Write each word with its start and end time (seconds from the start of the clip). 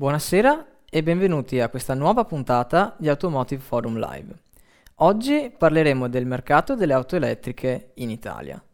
Buonasera 0.00 0.66
e 0.88 1.02
benvenuti 1.02 1.60
a 1.60 1.68
questa 1.68 1.92
nuova 1.92 2.24
puntata 2.24 2.96
di 2.98 3.10
Automotive 3.10 3.60
Forum 3.60 3.98
Live. 3.98 4.34
Oggi 4.94 5.52
parleremo 5.54 6.08
del 6.08 6.24
mercato 6.24 6.74
delle 6.74 6.94
auto 6.94 7.16
elettriche 7.16 7.90
in 7.96 8.08
Italia. 8.08 8.64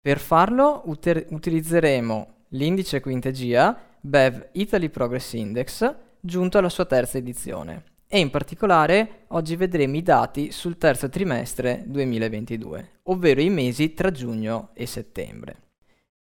Per 0.00 0.18
farlo 0.18 0.80
uter- 0.86 1.26
utilizzeremo 1.28 2.44
l'indice 2.52 3.00
Quintegia 3.00 3.78
BEV 4.00 4.48
Italy 4.52 4.88
Progress 4.88 5.34
Index 5.34 5.94
giunto 6.18 6.56
alla 6.56 6.70
sua 6.70 6.86
terza 6.86 7.18
edizione 7.18 7.82
e 8.08 8.18
in 8.18 8.30
particolare 8.30 9.24
oggi 9.28 9.56
vedremo 9.56 9.96
i 9.96 10.02
dati 10.02 10.50
sul 10.50 10.78
terzo 10.78 11.10
trimestre 11.10 11.82
2022, 11.84 13.00
ovvero 13.02 13.42
i 13.42 13.50
mesi 13.50 13.92
tra 13.92 14.10
giugno 14.10 14.70
e 14.72 14.86
settembre. 14.86 15.56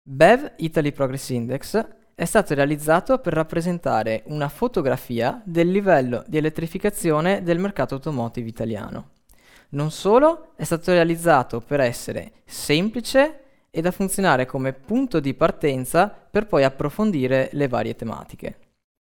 BEV 0.02 0.52
Italy 0.58 0.92
Progress 0.92 1.30
Index 1.30 1.95
è 2.16 2.24
stato 2.24 2.54
realizzato 2.54 3.18
per 3.18 3.34
rappresentare 3.34 4.22
una 4.28 4.48
fotografia 4.48 5.38
del 5.44 5.70
livello 5.70 6.24
di 6.26 6.38
elettrificazione 6.38 7.42
del 7.42 7.58
mercato 7.58 7.96
automotive 7.96 8.48
italiano. 8.48 9.10
Non 9.70 9.90
solo, 9.90 10.52
è 10.56 10.64
stato 10.64 10.92
realizzato 10.92 11.60
per 11.60 11.80
essere 11.80 12.32
semplice 12.46 13.40
e 13.70 13.82
da 13.82 13.90
funzionare 13.90 14.46
come 14.46 14.72
punto 14.72 15.20
di 15.20 15.34
partenza 15.34 16.08
per 16.08 16.46
poi 16.46 16.64
approfondire 16.64 17.50
le 17.52 17.68
varie 17.68 17.94
tematiche. 17.94 18.60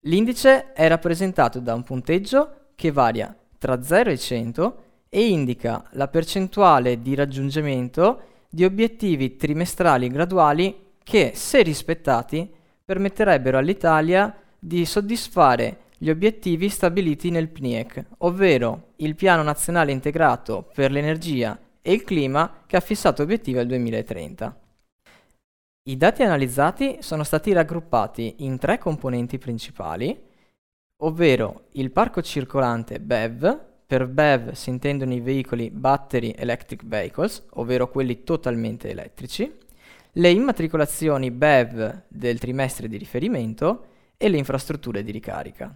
L'indice 0.06 0.72
è 0.72 0.88
rappresentato 0.88 1.60
da 1.60 1.74
un 1.74 1.84
punteggio 1.84 2.70
che 2.74 2.90
varia 2.90 3.32
tra 3.58 3.80
0 3.80 4.10
e 4.10 4.18
100 4.18 4.82
e 5.08 5.28
indica 5.28 5.84
la 5.92 6.08
percentuale 6.08 7.00
di 7.00 7.14
raggiungimento 7.14 8.22
di 8.48 8.64
obiettivi 8.64 9.36
trimestrali 9.36 10.08
graduali 10.08 10.86
che, 11.04 11.30
se 11.36 11.62
rispettati, 11.62 12.56
permetterebbero 12.88 13.58
all'Italia 13.58 14.34
di 14.58 14.86
soddisfare 14.86 15.80
gli 15.98 16.08
obiettivi 16.08 16.70
stabiliti 16.70 17.28
nel 17.28 17.48
PNIEC, 17.48 18.02
ovvero 18.18 18.92
il 18.96 19.14
Piano 19.14 19.42
Nazionale 19.42 19.92
Integrato 19.92 20.70
per 20.72 20.90
l'Energia 20.90 21.58
e 21.82 21.92
il 21.92 22.02
Clima 22.02 22.62
che 22.64 22.78
ha 22.78 22.80
fissato 22.80 23.20
obiettivi 23.20 23.58
al 23.58 23.66
2030. 23.66 24.58
I 25.82 25.96
dati 25.98 26.22
analizzati 26.22 26.96
sono 27.00 27.24
stati 27.24 27.52
raggruppati 27.52 28.36
in 28.38 28.56
tre 28.56 28.78
componenti 28.78 29.36
principali, 29.36 30.18
ovvero 31.02 31.64
il 31.72 31.90
parco 31.90 32.22
circolante 32.22 33.00
BEV, 33.00 33.66
per 33.86 34.06
BEV 34.06 34.52
si 34.52 34.70
intendono 34.70 35.12
i 35.12 35.20
veicoli 35.20 35.68
Battery 35.68 36.32
Electric 36.34 36.86
Vehicles, 36.86 37.48
ovvero 37.50 37.90
quelli 37.90 38.24
totalmente 38.24 38.88
elettrici, 38.88 39.66
le 40.18 40.30
immatricolazioni 40.30 41.30
BEV 41.30 42.02
del 42.08 42.40
trimestre 42.40 42.88
di 42.88 42.96
riferimento 42.96 43.84
e 44.16 44.28
le 44.28 44.36
infrastrutture 44.36 45.04
di 45.04 45.12
ricarica. 45.12 45.72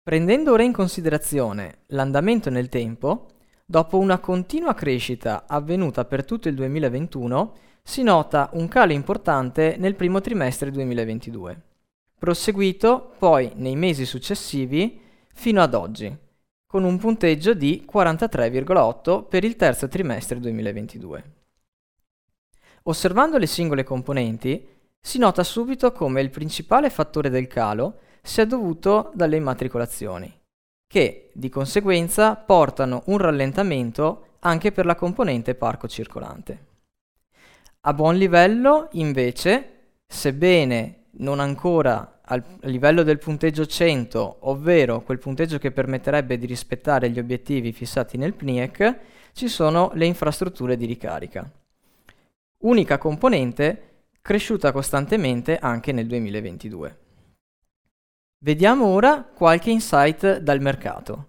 Prendendo 0.00 0.52
ora 0.52 0.62
in 0.62 0.72
considerazione 0.72 1.78
l'andamento 1.86 2.50
nel 2.50 2.68
tempo, 2.68 3.26
dopo 3.64 3.98
una 3.98 4.18
continua 4.18 4.74
crescita 4.74 5.44
avvenuta 5.48 6.04
per 6.04 6.24
tutto 6.24 6.48
il 6.48 6.54
2021, 6.54 7.54
si 7.82 8.04
nota 8.04 8.48
un 8.52 8.68
calo 8.68 8.92
importante 8.92 9.74
nel 9.76 9.96
primo 9.96 10.20
trimestre 10.20 10.70
2022, 10.70 11.60
proseguito 12.16 13.12
poi 13.18 13.50
nei 13.56 13.74
mesi 13.74 14.04
successivi 14.04 15.00
fino 15.34 15.60
ad 15.60 15.74
oggi, 15.74 16.16
con 16.64 16.84
un 16.84 16.96
punteggio 16.96 17.54
di 17.54 17.84
43,8 17.92 19.26
per 19.28 19.42
il 19.42 19.56
terzo 19.56 19.88
trimestre 19.88 20.38
2022. 20.38 21.35
Osservando 22.88 23.36
le 23.36 23.46
singole 23.46 23.82
componenti, 23.82 24.64
si 25.00 25.18
nota 25.18 25.42
subito 25.42 25.90
come 25.90 26.20
il 26.20 26.30
principale 26.30 26.88
fattore 26.88 27.30
del 27.30 27.48
calo 27.48 27.98
sia 28.22 28.44
dovuto 28.44 29.10
dalle 29.14 29.36
immatricolazioni, 29.36 30.32
che 30.86 31.30
di 31.34 31.48
conseguenza 31.48 32.36
portano 32.36 33.02
un 33.06 33.18
rallentamento 33.18 34.36
anche 34.40 34.70
per 34.70 34.86
la 34.86 34.94
componente 34.94 35.56
parco 35.56 35.88
circolante. 35.88 36.64
A 37.82 37.92
buon 37.92 38.16
livello, 38.16 38.88
invece, 38.92 39.94
sebbene 40.06 41.06
non 41.18 41.40
ancora 41.40 42.20
al 42.22 42.44
livello 42.62 43.02
del 43.02 43.18
punteggio 43.18 43.66
100, 43.66 44.38
ovvero 44.42 45.02
quel 45.02 45.18
punteggio 45.18 45.58
che 45.58 45.72
permetterebbe 45.72 46.38
di 46.38 46.46
rispettare 46.46 47.10
gli 47.10 47.18
obiettivi 47.18 47.72
fissati 47.72 48.16
nel 48.16 48.34
PNIEC, 48.34 48.98
ci 49.32 49.48
sono 49.48 49.90
le 49.94 50.06
infrastrutture 50.06 50.76
di 50.76 50.86
ricarica 50.86 51.50
unica 52.66 52.98
componente 52.98 53.82
cresciuta 54.20 54.72
costantemente 54.72 55.56
anche 55.56 55.92
nel 55.92 56.06
2022. 56.06 56.98
Vediamo 58.44 58.86
ora 58.86 59.22
qualche 59.22 59.70
insight 59.70 60.38
dal 60.38 60.60
mercato. 60.60 61.26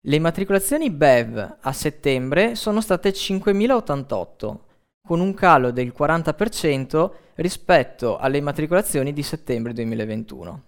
Le 0.00 0.16
immatricolazioni 0.16 0.90
BEV 0.90 1.58
a 1.60 1.72
settembre 1.72 2.56
sono 2.56 2.80
state 2.80 3.10
5.088, 3.10 4.58
con 5.06 5.20
un 5.20 5.32
calo 5.32 5.70
del 5.70 5.94
40% 5.96 7.10
rispetto 7.36 8.18
alle 8.18 8.38
immatricolazioni 8.38 9.12
di 9.12 9.22
settembre 9.22 9.72
2021. 9.72 10.62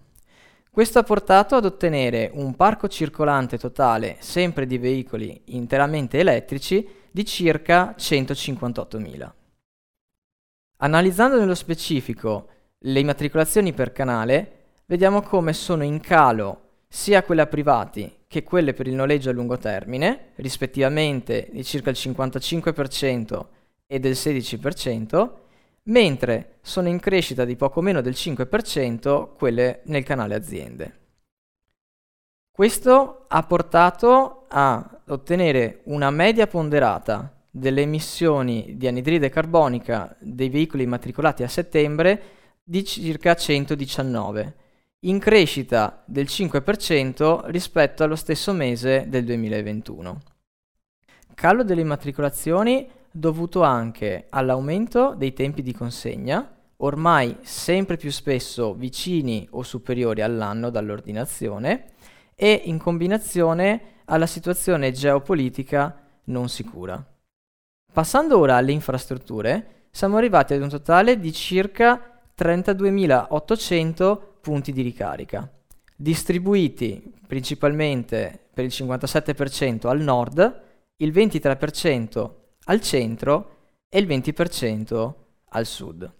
Questo 0.71 0.99
ha 0.99 1.03
portato 1.03 1.55
ad 1.55 1.65
ottenere 1.65 2.31
un 2.33 2.55
parco 2.55 2.87
circolante 2.87 3.57
totale, 3.57 4.15
sempre 4.19 4.65
di 4.65 4.77
veicoli 4.77 5.41
interamente 5.45 6.19
elettrici, 6.19 6.87
di 7.11 7.25
circa 7.25 7.93
158.000. 7.97 9.31
Analizzando 10.77 11.39
nello 11.39 11.55
specifico 11.55 12.49
le 12.79 12.99
immatricolazioni 12.99 13.73
per 13.73 13.91
canale, 13.91 14.65
vediamo 14.85 15.21
come 15.21 15.53
sono 15.53 15.83
in 15.83 15.99
calo 15.99 16.61
sia 16.87 17.23
quelle 17.23 17.41
a 17.41 17.47
privati 17.47 18.25
che 18.27 18.43
quelle 18.43 18.73
per 18.73 18.87
il 18.87 18.93
noleggio 18.93 19.29
a 19.29 19.33
lungo 19.33 19.57
termine, 19.57 20.33
rispettivamente 20.35 21.49
di 21.51 21.63
circa 21.63 21.89
il 21.89 21.97
55% 21.99 23.45
e 23.87 23.99
del 23.99 24.11
16%, 24.11 25.31
mentre 25.83 26.57
sono 26.61 26.89
in 26.89 26.99
crescita 26.99 27.43
di 27.43 27.55
poco 27.55 27.81
meno 27.81 28.01
del 28.01 28.13
5% 28.13 29.29
quelle 29.35 29.81
nel 29.85 30.03
canale 30.03 30.35
aziende. 30.35 30.99
Questo 32.51 33.25
ha 33.27 33.43
portato 33.43 34.45
a 34.47 35.01
ottenere 35.07 35.81
una 35.85 36.11
media 36.11 36.45
ponderata 36.47 37.36
delle 37.57 37.81
emissioni 37.81 38.75
di 38.77 38.87
anidride 38.87 39.29
carbonica 39.29 40.15
dei 40.19 40.49
veicoli 40.49 40.83
immatricolati 40.83 41.43
a 41.43 41.47
settembre 41.47 42.21
di 42.63 42.83
circa 42.83 43.33
119, 43.33 44.55
in 45.01 45.19
crescita 45.19 46.03
del 46.05 46.25
5% 46.25 47.41
rispetto 47.45 48.03
allo 48.03 48.15
stesso 48.15 48.53
mese 48.53 49.05
del 49.07 49.23
2021. 49.25 50.21
Calo 51.33 51.63
delle 51.63 51.81
immatricolazioni 51.81 52.89
dovuto 53.11 53.63
anche 53.63 54.27
all'aumento 54.29 55.15
dei 55.15 55.33
tempi 55.33 55.61
di 55.61 55.73
consegna, 55.73 56.55
ormai 56.77 57.37
sempre 57.41 57.97
più 57.97 58.11
spesso 58.11 58.73
vicini 58.75 59.47
o 59.51 59.63
superiori 59.63 60.21
all'anno 60.21 60.69
dall'ordinazione, 60.69 61.85
e 62.35 62.61
in 62.65 62.77
combinazione 62.77 63.81
alla 64.05 64.27
situazione 64.27 64.91
geopolitica 64.91 66.03
non 66.25 66.49
sicura. 66.49 67.03
Passando 67.97 68.37
ora 68.37 68.57
alle 68.57 68.73
infrastrutture, 68.73 69.87
siamo 69.89 70.17
arrivati 70.17 70.53
ad 70.53 70.61
un 70.61 70.69
totale 70.69 71.19
di 71.19 71.33
circa 71.33 72.21
32.800 72.37 74.19
punti 74.39 74.71
di 74.71 74.83
ricarica, 74.83 75.51
distribuiti 75.95 77.15
principalmente 77.25 78.49
per 78.53 78.65
il 78.65 78.71
57% 78.71 79.87
al 79.87 79.99
nord, 79.99 80.61
il 80.97 81.11
23% 81.11 82.29
al 82.65 82.81
centro 82.81 83.49
e 83.89 83.97
il 83.97 84.05
20% 84.05 85.13
al 85.49 85.65
sud. 85.65 86.13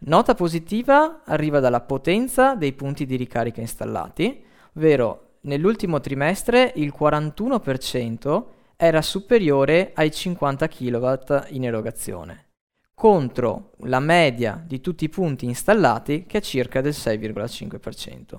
Nota 0.00 0.34
positiva 0.34 1.22
arriva 1.24 1.58
dalla 1.58 1.80
potenza 1.80 2.54
dei 2.54 2.74
punti 2.74 3.06
di 3.06 3.16
ricarica 3.16 3.62
installati, 3.62 4.44
ovvero 4.74 5.36
nell'ultimo 5.44 6.00
trimestre 6.00 6.70
il 6.76 6.92
41% 6.94 8.44
era 8.76 9.02
superiore 9.02 9.92
ai 9.94 10.10
50 10.10 10.68
kW 10.68 11.14
in 11.48 11.64
erogazione, 11.64 12.50
contro 12.94 13.72
la 13.80 14.00
media 14.00 14.62
di 14.64 14.80
tutti 14.80 15.04
i 15.04 15.08
punti 15.08 15.46
installati 15.46 16.24
che 16.26 16.38
è 16.38 16.40
circa 16.40 16.80
del 16.80 16.92
6,5%. 16.92 18.38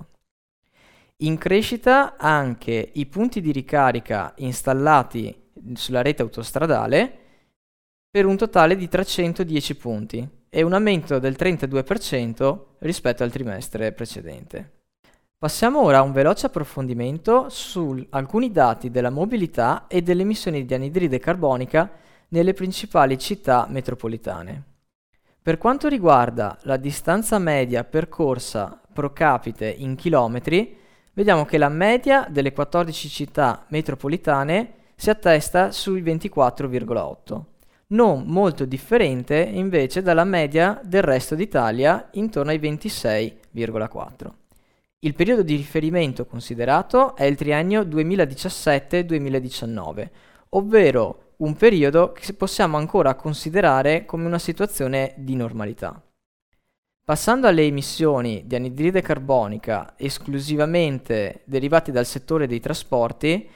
In 1.20 1.38
crescita 1.38 2.16
anche 2.18 2.90
i 2.94 3.06
punti 3.06 3.40
di 3.40 3.50
ricarica 3.50 4.34
installati 4.36 5.50
sulla 5.74 6.02
rete 6.02 6.22
autostradale 6.22 7.18
per 8.10 8.26
un 8.26 8.36
totale 8.36 8.76
di 8.76 8.88
310 8.88 9.76
punti 9.76 10.28
e 10.48 10.62
un 10.62 10.74
aumento 10.74 11.18
del 11.18 11.36
32% 11.38 12.64
rispetto 12.80 13.22
al 13.22 13.30
trimestre 13.30 13.92
precedente. 13.92 14.75
Passiamo 15.38 15.82
ora 15.82 15.98
a 15.98 16.02
un 16.02 16.12
veloce 16.12 16.46
approfondimento 16.46 17.50
su 17.50 18.06
alcuni 18.08 18.50
dati 18.50 18.90
della 18.90 19.10
mobilità 19.10 19.86
e 19.86 20.00
delle 20.00 20.22
emissioni 20.22 20.64
di 20.64 20.72
anidride 20.72 21.18
carbonica 21.18 21.90
nelle 22.28 22.54
principali 22.54 23.18
città 23.18 23.66
metropolitane. 23.68 24.62
Per 25.42 25.58
quanto 25.58 25.88
riguarda 25.88 26.56
la 26.62 26.78
distanza 26.78 27.38
media 27.38 27.84
percorsa 27.84 28.80
pro 28.90 29.12
capite 29.12 29.68
in 29.68 29.94
chilometri, 29.94 30.74
vediamo 31.12 31.44
che 31.44 31.58
la 31.58 31.68
media 31.68 32.26
delle 32.30 32.54
14 32.54 33.08
città 33.10 33.66
metropolitane 33.68 34.72
si 34.96 35.10
attesta 35.10 35.70
sui 35.70 36.02
24,8, 36.02 37.40
non 37.88 38.24
molto 38.24 38.64
differente 38.64 39.36
invece 39.36 40.00
dalla 40.00 40.24
media 40.24 40.80
del 40.82 41.02
resto 41.02 41.34
d'Italia 41.34 42.08
intorno 42.12 42.52
ai 42.52 42.58
26,4. 42.58 44.44
Il 45.00 45.14
periodo 45.14 45.42
di 45.42 45.56
riferimento 45.56 46.24
considerato 46.24 47.14
è 47.16 47.24
il 47.24 47.36
triennio 47.36 47.82
2017-2019, 47.82 50.08
ovvero 50.50 51.32
un 51.38 51.54
periodo 51.54 52.12
che 52.12 52.32
possiamo 52.32 52.76
ancora 52.78 53.14
considerare 53.14 54.06
come 54.06 54.24
una 54.24 54.38
situazione 54.38 55.12
di 55.18 55.36
normalità. 55.36 56.02
Passando 57.04 57.46
alle 57.46 57.64
emissioni 57.64 58.44
di 58.46 58.54
anidride 58.54 59.02
carbonica 59.02 59.92
esclusivamente 59.98 61.42
derivate 61.44 61.92
dal 61.92 62.06
settore 62.06 62.46
dei 62.46 62.60
trasporti, 62.60 63.46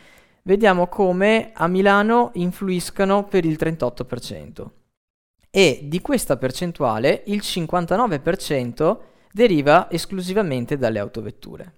vediamo 0.43 0.89
come 0.89 1.53
a 1.55 1.67
Milano 1.69 2.33
influiscano 2.35 3.25
per 3.25 3.47
il 3.47 3.57
38% 3.59 4.67
e 5.51 5.81
di 5.85 6.01
questa 6.01 6.37
percentuale 6.37 7.23
il 7.27 7.41
59% 7.43 8.99
deriva 9.33 9.91
esclusivamente 9.91 10.77
dalle 10.77 10.99
autovetture. 10.99 11.75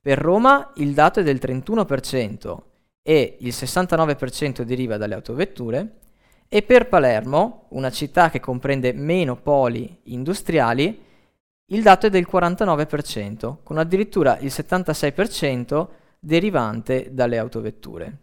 Per 0.00 0.18
Roma 0.18 0.72
il 0.76 0.94
dato 0.94 1.20
è 1.20 1.22
del 1.22 1.38
31% 1.40 2.58
e 3.02 3.36
il 3.40 3.48
69% 3.48 4.62
deriva 4.62 4.96
dalle 4.96 5.14
autovetture 5.14 5.98
e 6.48 6.62
per 6.62 6.88
Palermo, 6.88 7.66
una 7.70 7.90
città 7.90 8.28
che 8.28 8.38
comprende 8.38 8.92
meno 8.92 9.36
poli 9.36 10.00
industriali, 10.04 11.02
il 11.66 11.82
dato 11.82 12.06
è 12.06 12.10
del 12.10 12.28
49%, 12.30 13.56
con 13.62 13.78
addirittura 13.78 14.38
il 14.38 14.48
76% 14.48 15.88
derivante 16.18 17.08
dalle 17.12 17.38
autovetture. 17.38 18.18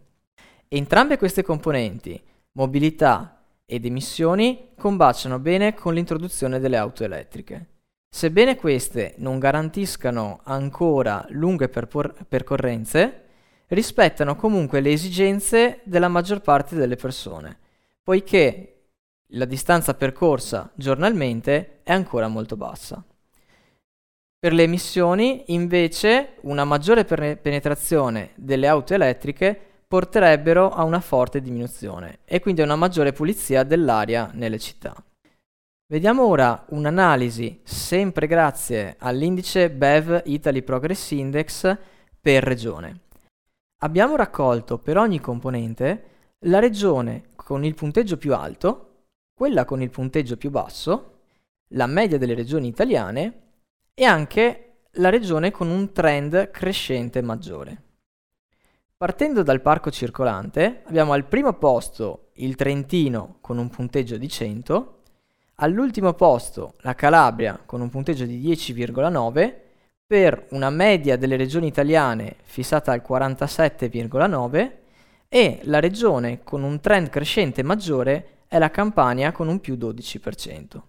Entrambe 0.68 1.18
queste 1.18 1.42
componenti, 1.42 2.22
mobilità 2.52 3.42
ed 3.66 3.84
emissioni, 3.84 4.68
combaciano 4.76 5.40
bene 5.40 5.74
con 5.74 5.94
l'introduzione 5.94 6.60
delle 6.60 6.76
auto 6.76 7.02
elettriche. 7.02 7.69
Sebbene 8.12 8.56
queste 8.56 9.14
non 9.18 9.38
garantiscano 9.38 10.40
ancora 10.42 11.24
lunghe 11.30 11.68
perpor- 11.68 12.24
percorrenze, 12.24 13.24
rispettano 13.68 14.34
comunque 14.34 14.80
le 14.80 14.90
esigenze 14.90 15.80
della 15.84 16.08
maggior 16.08 16.40
parte 16.40 16.74
delle 16.74 16.96
persone, 16.96 17.56
poiché 18.02 18.88
la 19.34 19.44
distanza 19.44 19.94
percorsa 19.94 20.70
giornalmente 20.74 21.80
è 21.84 21.92
ancora 21.92 22.26
molto 22.26 22.56
bassa. 22.56 23.02
Per 24.38 24.52
le 24.52 24.64
emissioni, 24.64 25.44
invece, 25.48 26.36
una 26.42 26.64
maggiore 26.64 27.04
penetrazione 27.04 28.30
delle 28.34 28.66
auto 28.66 28.92
elettriche 28.92 29.58
porterebbero 29.86 30.70
a 30.70 30.82
una 30.82 31.00
forte 31.00 31.40
diminuzione 31.40 32.20
e 32.24 32.40
quindi 32.40 32.60
a 32.60 32.64
una 32.64 32.76
maggiore 32.76 33.12
pulizia 33.12 33.62
dell'aria 33.62 34.30
nelle 34.32 34.58
città. 34.58 34.94
Vediamo 35.90 36.24
ora 36.24 36.66
un'analisi, 36.68 37.62
sempre 37.64 38.28
grazie 38.28 38.94
all'indice 39.00 39.72
BEV 39.72 40.22
Italy 40.26 40.62
Progress 40.62 41.10
Index 41.10 41.76
per 42.20 42.44
regione. 42.44 43.00
Abbiamo 43.78 44.14
raccolto 44.14 44.78
per 44.78 44.96
ogni 44.96 45.18
componente 45.18 46.04
la 46.44 46.60
regione 46.60 47.30
con 47.34 47.64
il 47.64 47.74
punteggio 47.74 48.18
più 48.18 48.36
alto, 48.36 49.06
quella 49.34 49.64
con 49.64 49.82
il 49.82 49.90
punteggio 49.90 50.36
più 50.36 50.50
basso, 50.50 51.22
la 51.70 51.88
media 51.88 52.18
delle 52.18 52.34
regioni 52.34 52.68
italiane 52.68 53.40
e 53.92 54.04
anche 54.04 54.82
la 54.92 55.08
regione 55.08 55.50
con 55.50 55.70
un 55.70 55.90
trend 55.90 56.52
crescente 56.52 57.20
maggiore. 57.20 57.82
Partendo 58.96 59.42
dal 59.42 59.60
parco 59.60 59.90
circolante, 59.90 60.82
abbiamo 60.84 61.14
al 61.14 61.26
primo 61.26 61.52
posto 61.54 62.30
il 62.34 62.54
Trentino 62.54 63.38
con 63.40 63.58
un 63.58 63.68
punteggio 63.68 64.16
di 64.18 64.28
100, 64.28 64.98
all'ultimo 65.60 66.12
posto 66.14 66.74
la 66.80 66.94
Calabria 66.94 67.60
con 67.64 67.80
un 67.80 67.88
punteggio 67.88 68.24
di 68.24 68.40
10,9, 68.42 69.54
per 70.06 70.46
una 70.50 70.70
media 70.70 71.16
delle 71.16 71.36
regioni 71.36 71.68
italiane 71.68 72.36
fissata 72.42 72.90
al 72.92 73.02
47,9 73.06 74.72
e 75.28 75.60
la 75.64 75.78
regione 75.78 76.42
con 76.42 76.64
un 76.64 76.80
trend 76.80 77.08
crescente 77.08 77.62
maggiore 77.62 78.38
è 78.48 78.58
la 78.58 78.70
Campania 78.70 79.30
con 79.30 79.46
un 79.46 79.60
più 79.60 79.76
12%. 79.76 80.80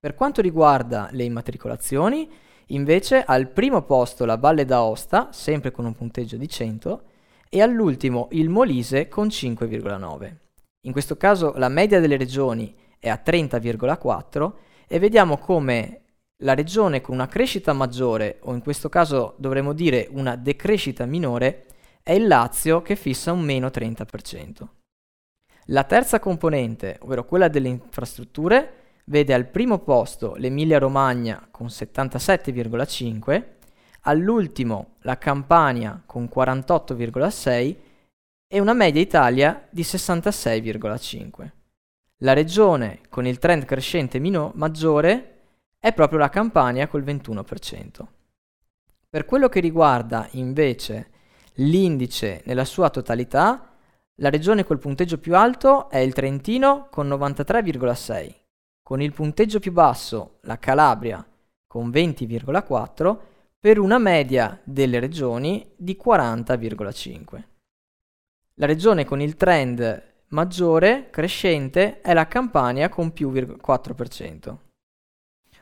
Per 0.00 0.14
quanto 0.14 0.40
riguarda 0.40 1.08
le 1.12 1.24
immatricolazioni, 1.24 2.30
invece 2.68 3.22
al 3.22 3.48
primo 3.48 3.82
posto 3.82 4.24
la 4.24 4.36
Valle 4.36 4.64
d'Aosta, 4.64 5.28
sempre 5.32 5.70
con 5.70 5.84
un 5.84 5.94
punteggio 5.94 6.38
di 6.38 6.48
100, 6.48 7.02
e 7.50 7.60
all'ultimo 7.60 8.28
il 8.30 8.48
Molise 8.48 9.08
con 9.08 9.26
5,9. 9.26 10.34
In 10.86 10.92
questo 10.92 11.16
caso 11.16 11.52
la 11.56 11.68
media 11.68 12.00
delle 12.00 12.16
regioni 12.16 12.74
è 13.06 13.08
a 13.08 13.22
30,4 13.24 14.52
e 14.88 14.98
vediamo 14.98 15.38
come 15.38 16.00
la 16.40 16.54
regione 16.54 17.00
con 17.00 17.14
una 17.14 17.28
crescita 17.28 17.72
maggiore, 17.72 18.38
o 18.42 18.52
in 18.52 18.60
questo 18.60 18.88
caso 18.88 19.34
dovremmo 19.38 19.72
dire 19.72 20.08
una 20.10 20.34
decrescita 20.36 21.06
minore, 21.06 21.66
è 22.02 22.12
il 22.12 22.26
Lazio 22.26 22.82
che 22.82 22.96
fissa 22.96 23.32
un 23.32 23.40
meno 23.40 23.68
30%. 23.68 24.66
La 25.66 25.84
terza 25.84 26.18
componente, 26.18 26.98
ovvero 27.02 27.24
quella 27.24 27.48
delle 27.48 27.68
infrastrutture, 27.68 28.72
vede 29.04 29.34
al 29.34 29.46
primo 29.46 29.78
posto 29.78 30.34
l'Emilia-Romagna 30.34 31.48
con 31.50 31.66
77,5, 31.68 33.44
all'ultimo 34.02 34.96
la 35.00 35.16
Campania 35.16 36.02
con 36.04 36.28
48,6 36.32 37.76
e 38.48 38.60
una 38.60 38.74
media 38.74 39.00
Italia 39.00 39.66
di 39.70 39.82
66,5. 39.82 41.50
La 42.20 42.32
regione 42.32 43.00
con 43.08 43.26
il 43.26 43.38
trend 43.38 43.64
crescente 43.64 44.18
mino- 44.18 44.52
maggiore 44.54 45.32
è 45.78 45.92
proprio 45.92 46.18
la 46.18 46.28
Campania 46.28 46.88
col 46.88 47.04
21%. 47.04 48.06
Per 49.08 49.24
quello 49.24 49.48
che 49.48 49.60
riguarda 49.60 50.28
invece 50.32 51.10
l'indice 51.54 52.42
nella 52.46 52.64
sua 52.64 52.90
totalità, 52.90 53.76
la 54.16 54.30
regione 54.30 54.64
col 54.64 54.78
punteggio 54.78 55.18
più 55.18 55.36
alto 55.36 55.90
è 55.90 55.98
il 55.98 56.12
Trentino 56.12 56.88
con 56.90 57.08
93,6 57.08 58.44
con 58.86 59.02
il 59.02 59.12
punteggio 59.12 59.58
più 59.58 59.72
basso 59.72 60.38
la 60.42 60.60
Calabria 60.60 61.26
con 61.66 61.90
20,4 61.90 63.18
per 63.58 63.80
una 63.80 63.98
media 63.98 64.60
delle 64.62 65.00
regioni 65.00 65.72
di 65.74 65.98
40,5. 66.00 67.42
La 68.54 68.66
regione 68.66 69.04
con 69.04 69.20
il 69.20 69.34
trend 69.34 70.15
maggiore, 70.28 71.08
crescente, 71.10 72.00
è 72.00 72.12
la 72.12 72.26
Campania 72.26 72.88
con 72.88 73.12
più 73.12 73.30
4%. 73.30 74.56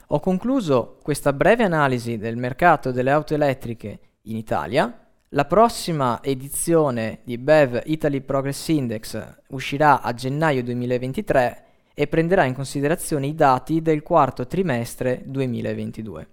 Ho 0.08 0.20
concluso 0.20 0.98
questa 1.02 1.32
breve 1.32 1.64
analisi 1.64 2.18
del 2.18 2.36
mercato 2.36 2.90
delle 2.90 3.10
auto 3.10 3.34
elettriche 3.34 3.98
in 4.22 4.36
Italia. 4.36 5.06
La 5.30 5.46
prossima 5.46 6.22
edizione 6.22 7.20
di 7.24 7.38
BEV 7.38 7.82
Italy 7.86 8.20
Progress 8.20 8.68
Index 8.68 9.36
uscirà 9.48 10.02
a 10.02 10.12
gennaio 10.12 10.62
2023 10.62 11.64
e 11.94 12.06
prenderà 12.06 12.44
in 12.44 12.54
considerazione 12.54 13.26
i 13.26 13.34
dati 13.34 13.80
del 13.80 14.02
quarto 14.02 14.46
trimestre 14.46 15.22
2022. 15.24 16.28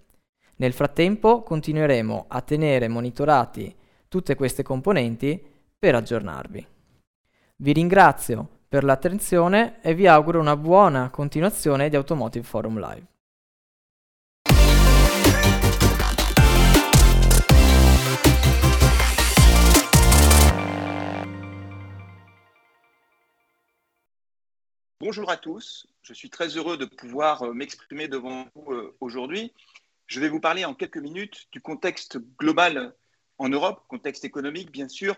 Nel 0.57 0.73
frattempo 0.73 1.41
continueremo 1.41 2.25
a 2.27 2.41
tenere 2.41 2.87
monitorati 2.87 3.73
tutte 4.07 4.35
queste 4.35 4.61
componenti 4.61 5.43
per 5.79 5.95
aggiornarvi. 5.95 6.67
Vi 7.63 7.73
ringrazio 7.73 8.63
per 8.67 8.83
l'attenzione 8.83 9.83
e 9.83 9.93
vi 9.93 10.07
auguro 10.07 10.39
una 10.39 10.57
buona 10.57 11.11
continuazione 11.11 11.89
di 11.89 11.95
Automotive 11.95 12.43
Forum 12.43 12.79
Live. 12.79 13.05
Bonjour 24.99 25.29
à 25.29 25.37
tous, 25.37 25.85
je 26.01 26.13
suis 26.13 26.31
très 26.31 26.57
heureux 26.57 26.77
de 26.77 26.85
pouvoir 26.85 27.43
euh, 27.43 27.53
m'exprimer 27.53 28.07
devant 28.07 28.47
vous 28.55 28.71
euh, 28.71 28.97
aujourd'hui. 28.99 29.53
Je 30.07 30.19
vais 30.19 30.29
vous 30.29 30.39
parler 30.39 30.65
en 30.65 30.73
quelques 30.73 30.97
minutes 30.97 31.47
du 31.51 31.61
contexte 31.61 32.17
global 32.39 32.95
en 33.37 33.49
Europe, 33.49 33.83
contexte 33.87 34.25
économique 34.25 34.71
bien 34.71 34.87
sûr, 34.87 35.15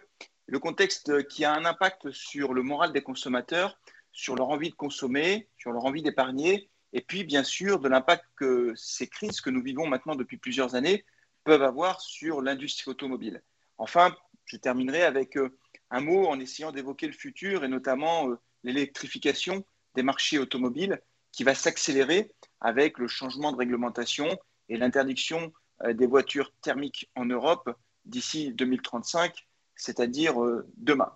le 0.48 0.60
contexte 0.60 1.28
qui 1.28 1.46
a 1.46 1.54
un 1.54 1.66
impact 1.66 2.12
sur 2.12 2.54
le 2.54 2.64
moral 2.64 2.92
des 2.94 3.02
consommateurs, 3.02 3.80
sur 4.12 4.36
leur 4.36 4.50
envie 4.50 4.70
de 4.70 4.76
consommer, 4.76 5.48
sur 5.58 5.72
leur 5.72 5.86
envie 5.86 6.04
d'épargner, 6.04 6.70
et 6.92 7.02
puis 7.02 7.24
bien 7.24 7.44
sûr 7.44 7.80
de 7.80 7.90
l'impact 7.90 8.26
que 8.36 8.74
ces 8.76 9.08
crises 9.08 9.42
que 9.42 9.50
nous 9.50 9.64
vivons 9.64 9.88
maintenant 9.88 10.16
depuis 10.16 10.38
plusieurs 10.38 10.76
années 10.76 11.06
peuvent 11.44 11.64
avoir 11.64 12.02
sur 12.02 12.42
l'industrie 12.42 12.92
automobile. 12.92 13.42
Enfin, 13.78 14.16
je 14.46 14.58
terminerai 14.58 15.04
avec 15.04 15.38
euh, 15.38 15.58
un 15.90 16.02
mot 16.02 16.28
en 16.28 16.40
essayant 16.40 16.72
d'évoquer 16.72 17.08
le 17.08 17.14
futur 17.14 17.64
et 17.64 17.68
notamment 17.68 18.30
l'électrification 18.64 19.66
des 19.96 20.04
marchés 20.04 20.40
automobiles 20.40 21.02
qui 21.32 21.44
va 21.44 21.56
s'accélérer 21.56 22.32
avec 22.62 22.98
le 22.98 23.08
changement 23.08 23.52
de 23.52 23.58
réglementation 23.58 24.28
et 24.70 24.78
l'interdiction 24.78 25.52
des 25.88 26.08
voitures 26.08 26.54
thermiques 26.62 27.10
en 27.16 27.26
Europe 27.26 27.70
d'ici 28.06 28.54
2035, 28.54 29.46
c'est-à-dire 29.84 30.36
demain. 30.78 31.16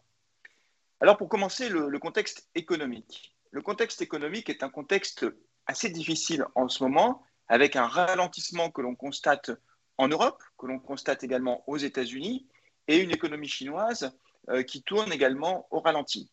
Alors 1.00 1.18
pour 1.18 1.30
commencer, 1.30 1.70
le, 1.70 2.00
contexte 2.00 2.50
économique. 2.54 3.36
Le 3.52 3.62
contexte 3.62 4.02
économique 4.02 4.50
est 4.50 4.64
un 4.64 4.70
contexte 4.70 5.26
assez 5.68 5.90
difficile 5.90 6.46
en 6.56 6.68
ce 6.68 6.84
moment, 6.84 7.24
avec 7.48 7.76
un 7.76 7.88
ralentissement 7.88 8.72
que 8.72 8.82
l'on 8.82 8.96
constate 8.96 9.52
en 9.98 10.08
Europe, 10.08 10.44
que 10.58 10.66
l'on 10.66 10.80
constate 10.80 11.24
également 11.24 11.64
aux 11.68 11.78
États-Unis, 11.78 12.48
et 12.88 12.98
une 12.98 13.12
économie 13.12 13.48
chinoise 13.48 14.12
euh, 14.50 14.64
qui 14.64 14.82
tourne 14.82 15.12
également 15.14 15.68
au 15.72 15.80
ralenti. 15.80 16.30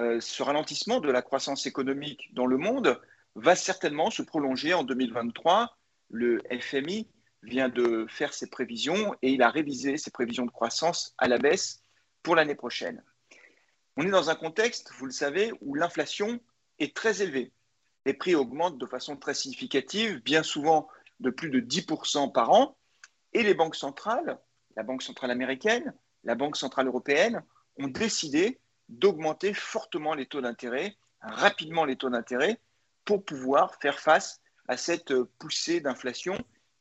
Euh, 0.00 0.20
ce 0.20 0.42
ralentissement 0.42 1.00
de 1.00 1.10
la 1.10 1.22
croissance 1.22 1.66
économique 1.66 2.32
dans 2.34 2.46
le 2.46 2.56
monde 2.56 3.00
va 3.34 3.56
certainement 3.56 4.10
se 4.10 4.22
prolonger 4.22 4.74
en 4.74 4.84
2023. 4.84 5.76
Le 6.10 6.42
FMI 6.60 7.08
vient 7.42 7.68
de 7.68 8.06
faire 8.08 8.34
ses 8.34 8.48
prévisions 8.48 9.14
et 9.22 9.30
il 9.30 9.42
a 9.42 9.50
révisé 9.50 9.96
ses 9.96 10.10
prévisions 10.10 10.46
de 10.46 10.50
croissance 10.50 11.14
à 11.18 11.28
la 11.28 11.38
baisse 11.38 11.82
pour 12.22 12.34
l'année 12.34 12.54
prochaine. 12.54 13.02
On 13.96 14.06
est 14.06 14.10
dans 14.10 14.30
un 14.30 14.34
contexte, 14.34 14.92
vous 14.98 15.06
le 15.06 15.12
savez, 15.12 15.52
où 15.60 15.74
l'inflation 15.74 16.40
est 16.78 16.94
très 16.94 17.22
élevée. 17.22 17.52
Les 18.06 18.14
prix 18.14 18.34
augmentent 18.34 18.78
de 18.78 18.86
façon 18.86 19.16
très 19.16 19.34
significative, 19.34 20.22
bien 20.22 20.42
souvent 20.42 20.88
de 21.20 21.30
plus 21.30 21.50
de 21.50 21.60
10% 21.60 22.32
par 22.32 22.50
an, 22.50 22.76
et 23.32 23.42
les 23.42 23.54
banques 23.54 23.76
centrales, 23.76 24.38
la 24.76 24.82
Banque 24.82 25.02
centrale 25.02 25.30
américaine, 25.30 25.92
la 26.24 26.34
Banque 26.34 26.56
centrale 26.56 26.86
européenne, 26.86 27.42
ont 27.78 27.88
décidé 27.88 28.60
d'augmenter 28.88 29.52
fortement 29.52 30.14
les 30.14 30.26
taux 30.26 30.40
d'intérêt, 30.40 30.96
rapidement 31.20 31.84
les 31.84 31.96
taux 31.96 32.10
d'intérêt, 32.10 32.60
pour 33.04 33.24
pouvoir 33.24 33.74
faire 33.76 33.98
face 33.98 34.40
à 34.68 34.76
cette 34.76 35.12
poussée 35.38 35.80
d'inflation 35.80 36.38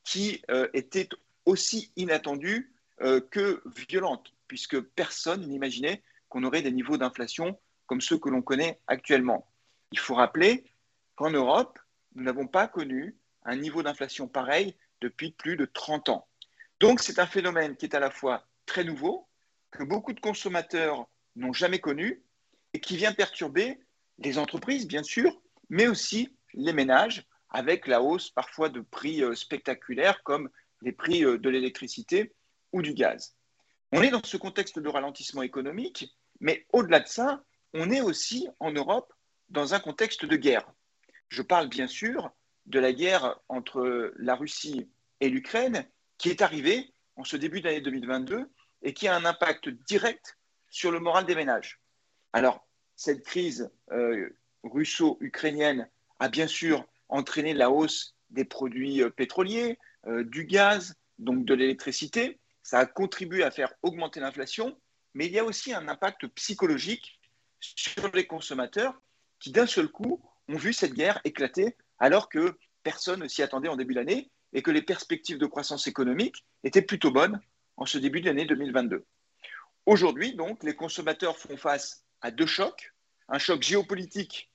qui 0.07 0.41
euh, 0.49 0.69
était 0.73 1.09
aussi 1.45 1.91
inattendue 1.97 2.73
euh, 3.01 3.19
que 3.19 3.61
violente, 3.89 4.33
puisque 4.47 4.79
personne 4.79 5.45
n'imaginait 5.45 6.01
qu'on 6.29 6.45
aurait 6.45 6.61
des 6.61 6.71
niveaux 6.71 6.95
d'inflation 6.95 7.59
comme 7.87 7.99
ceux 7.99 8.17
que 8.17 8.29
l'on 8.29 8.41
connaît 8.41 8.79
actuellement. 8.87 9.51
Il 9.91 9.99
faut 9.99 10.15
rappeler 10.15 10.71
qu'en 11.15 11.29
Europe, 11.29 11.77
nous 12.15 12.23
n'avons 12.23 12.47
pas 12.47 12.69
connu 12.69 13.17
un 13.43 13.57
niveau 13.57 13.83
d'inflation 13.83 14.29
pareil 14.29 14.77
depuis 15.01 15.31
plus 15.31 15.57
de 15.57 15.65
30 15.65 16.07
ans. 16.07 16.27
Donc 16.79 17.01
c'est 17.01 17.19
un 17.19 17.27
phénomène 17.27 17.75
qui 17.75 17.85
est 17.85 17.95
à 17.95 17.99
la 17.99 18.09
fois 18.09 18.47
très 18.65 18.85
nouveau, 18.85 19.27
que 19.71 19.83
beaucoup 19.83 20.13
de 20.13 20.21
consommateurs 20.21 21.09
n'ont 21.35 21.53
jamais 21.53 21.79
connu 21.79 22.23
et 22.73 22.79
qui 22.79 22.95
vient 22.95 23.13
perturber 23.13 23.77
les 24.19 24.37
entreprises, 24.37 24.87
bien 24.87 25.03
sûr, 25.03 25.41
mais 25.69 25.87
aussi 25.87 26.33
les 26.53 26.71
ménages, 26.71 27.27
avec 27.57 27.87
la 27.87 28.03
hausse 28.03 28.29
parfois 28.29 28.69
de 28.69 28.81
prix 28.81 29.23
euh, 29.23 29.33
spectaculaires 29.33 30.21
comme 30.21 30.47
les 30.83 30.91
prix 30.91 31.25
euh, 31.25 31.39
de 31.39 31.49
l'électricité 31.49 32.35
ou 32.71 32.83
du 32.83 32.93
gaz. 32.93 33.35
On 33.91 34.03
est 34.03 34.11
dans 34.11 34.23
ce 34.23 34.37
contexte 34.37 34.77
de 34.77 34.87
ralentissement 34.87 35.41
économique, 35.41 36.15
mais 36.39 36.67
au-delà 36.71 36.99
de 36.99 37.07
ça, 37.07 37.43
on 37.73 37.89
est 37.89 38.01
aussi 38.01 38.47
en 38.59 38.71
Europe 38.71 39.11
dans 39.49 39.73
un 39.73 39.79
contexte 39.79 40.23
de 40.23 40.35
guerre. 40.35 40.71
Je 41.29 41.41
parle 41.41 41.67
bien 41.67 41.87
sûr 41.87 42.29
de 42.67 42.79
la 42.79 42.93
guerre 42.93 43.39
entre 43.49 44.13
la 44.17 44.35
Russie 44.35 44.87
et 45.19 45.29
l'Ukraine 45.29 45.87
qui 46.19 46.29
est 46.29 46.43
arrivée 46.43 46.93
en 47.15 47.23
ce 47.23 47.37
début 47.37 47.61
d'année 47.61 47.81
2022 47.81 48.47
et 48.83 48.93
qui 48.93 49.07
a 49.07 49.15
un 49.15 49.25
impact 49.25 49.69
direct 49.69 50.37
sur 50.69 50.91
le 50.91 50.99
moral 50.99 51.25
des 51.25 51.33
ménages. 51.33 51.81
Alors, 52.33 52.67
cette 52.95 53.23
crise 53.25 53.71
euh, 53.91 54.29
russo-ukrainienne 54.63 55.89
a 56.19 56.29
bien 56.29 56.45
sûr 56.45 56.85
entraîné 57.09 57.53
la 57.53 57.69
hausse 57.69 58.15
des 58.29 58.45
produits 58.45 59.01
euh, 59.01 59.09
pétroliers, 59.09 59.79
euh, 60.07 60.23
du 60.23 60.45
gaz, 60.45 60.95
donc 61.19 61.45
de 61.45 61.53
l'électricité, 61.53 62.39
ça 62.63 62.79
a 62.79 62.85
contribué 62.85 63.43
à 63.43 63.51
faire 63.51 63.73
augmenter 63.81 64.19
l'inflation, 64.19 64.77
mais 65.13 65.25
il 65.25 65.31
y 65.31 65.39
a 65.39 65.45
aussi 65.45 65.73
un 65.73 65.87
impact 65.87 66.27
psychologique 66.27 67.19
sur 67.59 68.11
les 68.13 68.27
consommateurs 68.27 69.01
qui, 69.39 69.51
d'un 69.51 69.65
seul 69.65 69.87
coup, 69.87 70.21
ont 70.47 70.57
vu 70.57 70.73
cette 70.73 70.93
guerre 70.93 71.19
éclater 71.23 71.75
alors 71.99 72.29
que 72.29 72.57
personne 72.83 73.21
ne 73.21 73.27
s'y 73.27 73.41
attendait 73.41 73.69
en 73.69 73.77
début 73.77 73.93
d'année 73.93 74.29
et 74.53 74.61
que 74.61 74.71
les 74.71 74.81
perspectives 74.81 75.37
de 75.37 75.45
croissance 75.45 75.87
économique 75.87 76.45
étaient 76.63 76.81
plutôt 76.81 77.11
bonnes 77.11 77.41
en 77.77 77.85
ce 77.85 77.97
début 77.97 78.21
d'année 78.21 78.45
2022. 78.45 79.05
Aujourd'hui, 79.85 80.35
donc, 80.35 80.63
les 80.63 80.75
consommateurs 80.75 81.37
font 81.37 81.57
face 81.57 82.03
à 82.21 82.31
deux 82.31 82.45
chocs, 82.45 82.93
un 83.29 83.39
choc 83.39 83.61
géopolitique, 83.61 84.51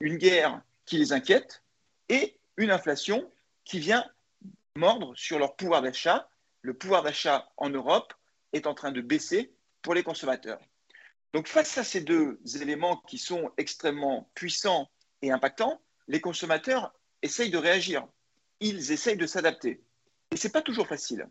une 0.00 0.16
guerre 0.16 0.60
qui 0.84 0.98
les 0.98 1.12
inquiète, 1.12 1.62
et 2.08 2.38
une 2.56 2.70
inflation 2.70 3.30
qui 3.64 3.78
vient 3.78 4.04
mordre 4.76 5.12
sur 5.16 5.38
leur 5.38 5.56
pouvoir 5.56 5.82
d'achat 5.82 6.28
le 6.62 6.74
pouvoir 6.74 7.02
d'achat 7.02 7.50
en 7.56 7.70
Europe 7.70 8.12
est 8.52 8.66
en 8.66 8.74
train 8.74 8.92
de 8.92 9.00
baisser 9.00 9.54
pour 9.82 9.94
les 9.94 10.02
consommateurs. 10.02 10.60
Donc 11.32 11.46
face 11.46 11.78
à 11.78 11.84
ces 11.84 12.00
deux 12.00 12.40
éléments 12.60 12.96
qui 13.08 13.18
sont 13.18 13.50
extrêmement 13.56 14.30
puissants 14.34 14.90
et 15.22 15.30
impactants, 15.30 15.80
les 16.08 16.20
consommateurs 16.20 16.92
essayent 17.22 17.50
de 17.50 17.58
réagir. 17.58 18.06
Ils 18.60 18.92
essayent 18.92 19.16
de 19.16 19.26
s'adapter. 19.26 19.82
Et 20.30 20.36
ce 20.36 20.46
n'est 20.46 20.52
pas 20.52 20.62
toujours 20.62 20.86
facile. 20.86 21.28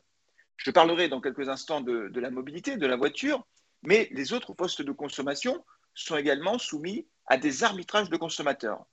Je 0.55 0.71
parlerai 0.71 1.09
dans 1.09 1.21
quelques 1.21 1.49
instants 1.49 1.81
de, 1.81 2.07
de, 2.07 2.19
la 2.19 2.31
mobilité, 2.31 2.77
de 2.77 2.87
la 2.87 2.95
voiture, 2.95 3.45
mais 3.83 4.07
les 4.11 4.33
autres 4.33 4.53
postes 4.53 4.81
de 4.81 4.91
consommation 4.91 5.63
sont 5.93 6.17
également 6.17 6.57
soumis 6.57 7.07
à 7.25 7.37
des 7.37 7.63
arbitrages 7.63 8.09
de 8.09 8.17
consommateurs. 8.17 8.85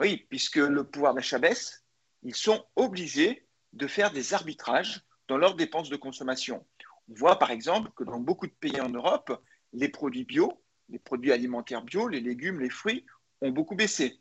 Oui, 0.00 0.26
puisque 0.28 0.56
le 0.56 0.84
pouvoir 0.84 1.14
d'achat 1.14 1.38
baisse, 1.38 1.84
ils 2.22 2.34
sont 2.34 2.64
obligés 2.76 3.46
de 3.72 3.86
faire 3.86 4.12
des 4.12 4.34
arbitrages 4.34 5.02
dans 5.28 5.36
leurs 5.36 5.54
dépenses 5.54 5.90
de 5.90 5.96
consommation. 5.96 6.64
On 7.10 7.14
voit 7.14 7.38
par 7.38 7.50
exemple 7.50 7.90
que 7.96 8.04
dans 8.04 8.20
beaucoup 8.20 8.46
de 8.46 8.52
pays 8.52 8.80
en 8.80 8.88
Europe, 8.88 9.42
les 9.72 9.88
produits 9.88 10.24
bio, 10.24 10.62
les 10.88 10.98
produits 10.98 11.32
alimentaires 11.32 11.82
bio, 11.82 12.08
les 12.08 12.20
légumes, 12.20 12.60
les 12.60 12.70
fruits 12.70 13.04
ont 13.40 13.50
beaucoup 13.50 13.74
baissé. 13.74 14.20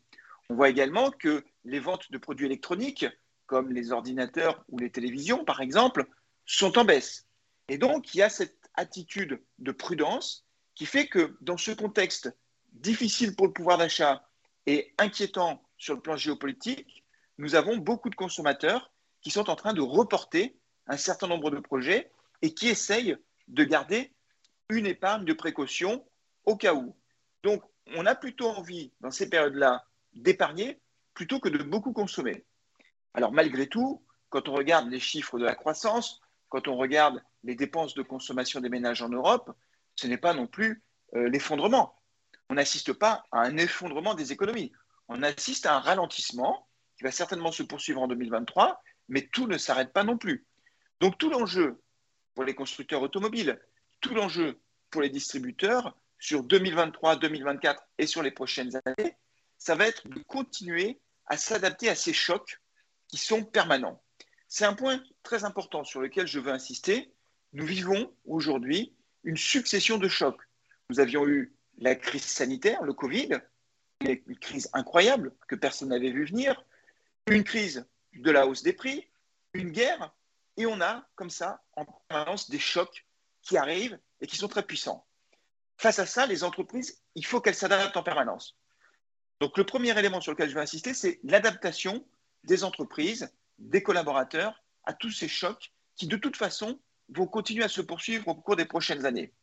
On 0.50 0.56
voit 0.56 0.70
également 0.70 1.12
que 1.12 1.44
les 1.64 1.80
ventes 1.80 2.12
de 2.12 2.18
produits 2.18 2.46
électroniques, 2.46 3.06
comme 3.46 3.72
les 3.72 3.92
ordinateurs 3.92 4.64
ou 4.70 4.80
les 4.80 4.92
télévisions 4.92 5.46
par 5.46 5.62
exemple, 5.62 6.06
sont 6.46 6.78
en 6.78 6.86
baisse. 6.86 7.28
Et 7.70 7.78
donc, 7.78 8.14
il 8.14 8.20
y 8.20 8.22
a 8.22 8.30
cette 8.30 8.70
attitude 8.76 9.42
de 9.60 9.72
prudence 9.72 10.46
qui 10.76 10.86
fait 10.86 11.08
que 11.08 11.38
dans 11.42 11.58
ce 11.58 11.72
contexte 11.72 12.34
difficile 12.74 13.36
pour 13.36 13.48
le 13.48 13.54
pouvoir 13.54 13.78
d'achat 13.78 14.26
et 14.66 14.94
inquiétant 14.98 15.67
sur 15.78 15.96
le 15.96 16.02
plan 16.02 16.16
géopolitique, 16.18 17.04
nous 17.38 17.56
avons 17.56 17.78
beaucoup 17.78 18.10
de 18.10 18.16
consommateurs 18.16 18.92
qui 19.22 19.32
sont 19.32 19.50
en 19.50 19.56
train 19.56 19.74
de 19.74 19.82
reporter 19.82 20.58
un 20.88 20.98
certain 20.98 21.28
nombre 21.28 21.52
de 21.52 21.60
projets 21.60 22.12
et 22.42 22.54
qui 22.54 22.68
essayent 22.68 23.18
de 23.48 23.64
garder 23.64 24.14
une 24.70 24.86
épargne 24.86 25.26
de 25.26 25.34
précaution 25.34 26.06
au 26.46 26.56
cas 26.56 26.74
où. 26.74 26.96
Donc, 27.44 27.64
on 27.96 28.06
a 28.06 28.16
plutôt 28.16 28.50
envie, 28.50 28.92
dans 29.02 29.12
ces 29.12 29.30
périodes-là, 29.30 29.86
d'épargner 30.14 30.80
plutôt 31.14 31.40
que 31.40 31.50
de 31.50 31.64
beaucoup 31.64 31.94
consommer. 31.94 32.46
Alors, 33.14 33.32
malgré 33.32 33.68
tout, 33.68 34.04
quand 34.30 34.50
on 34.50 34.54
regarde 34.54 34.90
les 34.90 35.00
chiffres 35.00 35.40
de 35.40 35.46
la 35.46 35.56
croissance, 35.56 36.22
quand 36.50 36.68
on 36.68 36.76
regarde 36.76 37.22
les 37.44 37.56
dépenses 37.56 37.94
de 37.94 38.02
consommation 38.02 38.60
des 38.60 38.70
ménages 38.70 39.02
en 39.02 39.10
Europe, 39.10 39.52
ce 39.96 40.08
n'est 40.08 40.18
pas 40.18 40.34
non 40.34 40.48
plus 40.48 40.84
euh, 41.16 41.30
l'effondrement. 41.30 42.00
On 42.50 42.56
n'assiste 42.56 42.94
pas 42.94 43.26
à 43.32 43.42
un 43.42 43.58
effondrement 43.58 44.14
des 44.14 44.32
économies. 44.32 44.72
On 45.08 45.24
assiste 45.24 45.66
à 45.66 45.76
un 45.76 45.80
ralentissement 45.80 46.68
qui 46.98 47.04
va 47.04 47.12
certainement 47.12 47.52
se 47.52 47.64
poursuivre 47.64 48.02
en 48.02 48.08
2023, 48.08 48.82
mais 49.10 49.28
tout 49.32 49.48
ne 49.48 49.58
s'arrête 49.58 49.94
pas 49.94 50.04
non 50.04 50.18
plus. 50.18 50.46
Donc 51.00 51.18
tout 51.18 51.30
l'enjeu 51.30 51.82
pour 52.34 52.44
les 52.44 52.56
constructeurs 52.56 53.02
automobiles, 53.02 53.60
tout 54.02 54.14
l'enjeu 54.14 54.60
pour 54.90 55.02
les 55.02 55.10
distributeurs 55.10 55.98
sur 56.20 56.44
2023, 56.44 57.18
2024 57.18 57.84
et 58.00 58.08
sur 58.08 58.24
les 58.24 58.32
prochaines 58.32 58.80
années, 58.86 59.16
ça 59.58 59.76
va 59.76 59.88
être 59.88 60.08
de 60.08 60.20
continuer 60.24 61.00
à 61.28 61.38
s'adapter 61.38 61.90
à 61.90 61.96
ces 61.96 62.14
chocs 62.14 62.60
qui 63.08 63.18
sont 63.18 63.44
permanents. 63.44 64.02
C'est 64.48 64.66
un 64.66 64.74
point 64.74 65.04
très 65.24 65.44
important 65.44 65.84
sur 65.84 66.02
lequel 66.02 66.28
je 66.28 66.40
veux 66.40 66.52
insister. 66.52 67.12
Nous 67.54 67.66
vivons 67.66 68.14
aujourd'hui 68.26 68.96
une 69.24 69.38
succession 69.38 69.98
de 69.98 70.08
chocs. 70.08 70.42
Nous 70.90 71.00
avions 71.00 71.28
eu 71.28 71.54
la 71.80 71.96
crise 71.96 72.24
sanitaire, 72.24 72.82
le 72.84 72.94
Covid, 72.94 73.30
une 74.02 74.38
crise 74.38 74.70
incroyable 74.74 75.34
que 75.48 75.56
personne 75.56 75.90
n'avait 75.90 76.12
vu 76.12 76.26
venir, 76.26 76.64
une 77.28 77.44
crise 77.44 77.86
de 78.14 78.32
la 78.32 78.48
hausse 78.48 78.64
des 78.64 78.74
prix, 78.74 79.08
une 79.54 79.72
guerre, 79.72 80.14
et 80.56 80.66
on 80.66 80.82
a 80.82 81.08
comme 81.16 81.30
ça 81.30 81.64
en 81.76 81.86
permanence 81.86 82.50
des 82.50 82.60
chocs 82.60 83.06
qui 83.42 83.58
arrivent 83.58 84.00
et 84.22 84.28
qui 84.28 84.36
sont 84.36 84.48
très 84.48 84.64
puissants. 84.64 85.06
Face 85.78 86.00
à 86.00 86.06
ça, 86.06 86.26
les 86.26 86.44
entreprises, 86.44 87.02
il 87.16 87.26
faut 87.26 87.42
qu'elles 87.42 87.56
s'adaptent 87.56 87.98
en 87.98 88.04
permanence. 88.04 88.58
Donc 89.40 89.58
le 89.58 89.66
premier 89.66 89.98
élément 89.98 90.22
sur 90.22 90.32
lequel 90.32 90.50
je 90.50 90.56
vais 90.56 90.62
insister, 90.62 90.94
c'est 90.94 91.20
l'adaptation 91.24 92.06
des 92.44 92.64
entreprises, 92.64 93.32
des 93.60 93.84
collaborateurs 93.84 94.64
à 94.86 94.94
tous 94.94 95.12
ces 95.12 95.28
chocs 95.28 95.72
qui, 95.96 96.08
de 96.08 96.18
toute 96.18 96.38
façon, 96.38 96.80
vont 97.10 97.28
continuer 97.28 97.64
à 97.64 97.70
se 97.70 97.82
poursuivre 97.82 98.28
au 98.28 98.36
cours 98.36 98.56
des 98.56 98.66
prochaines 98.66 99.06
années. 99.06 99.34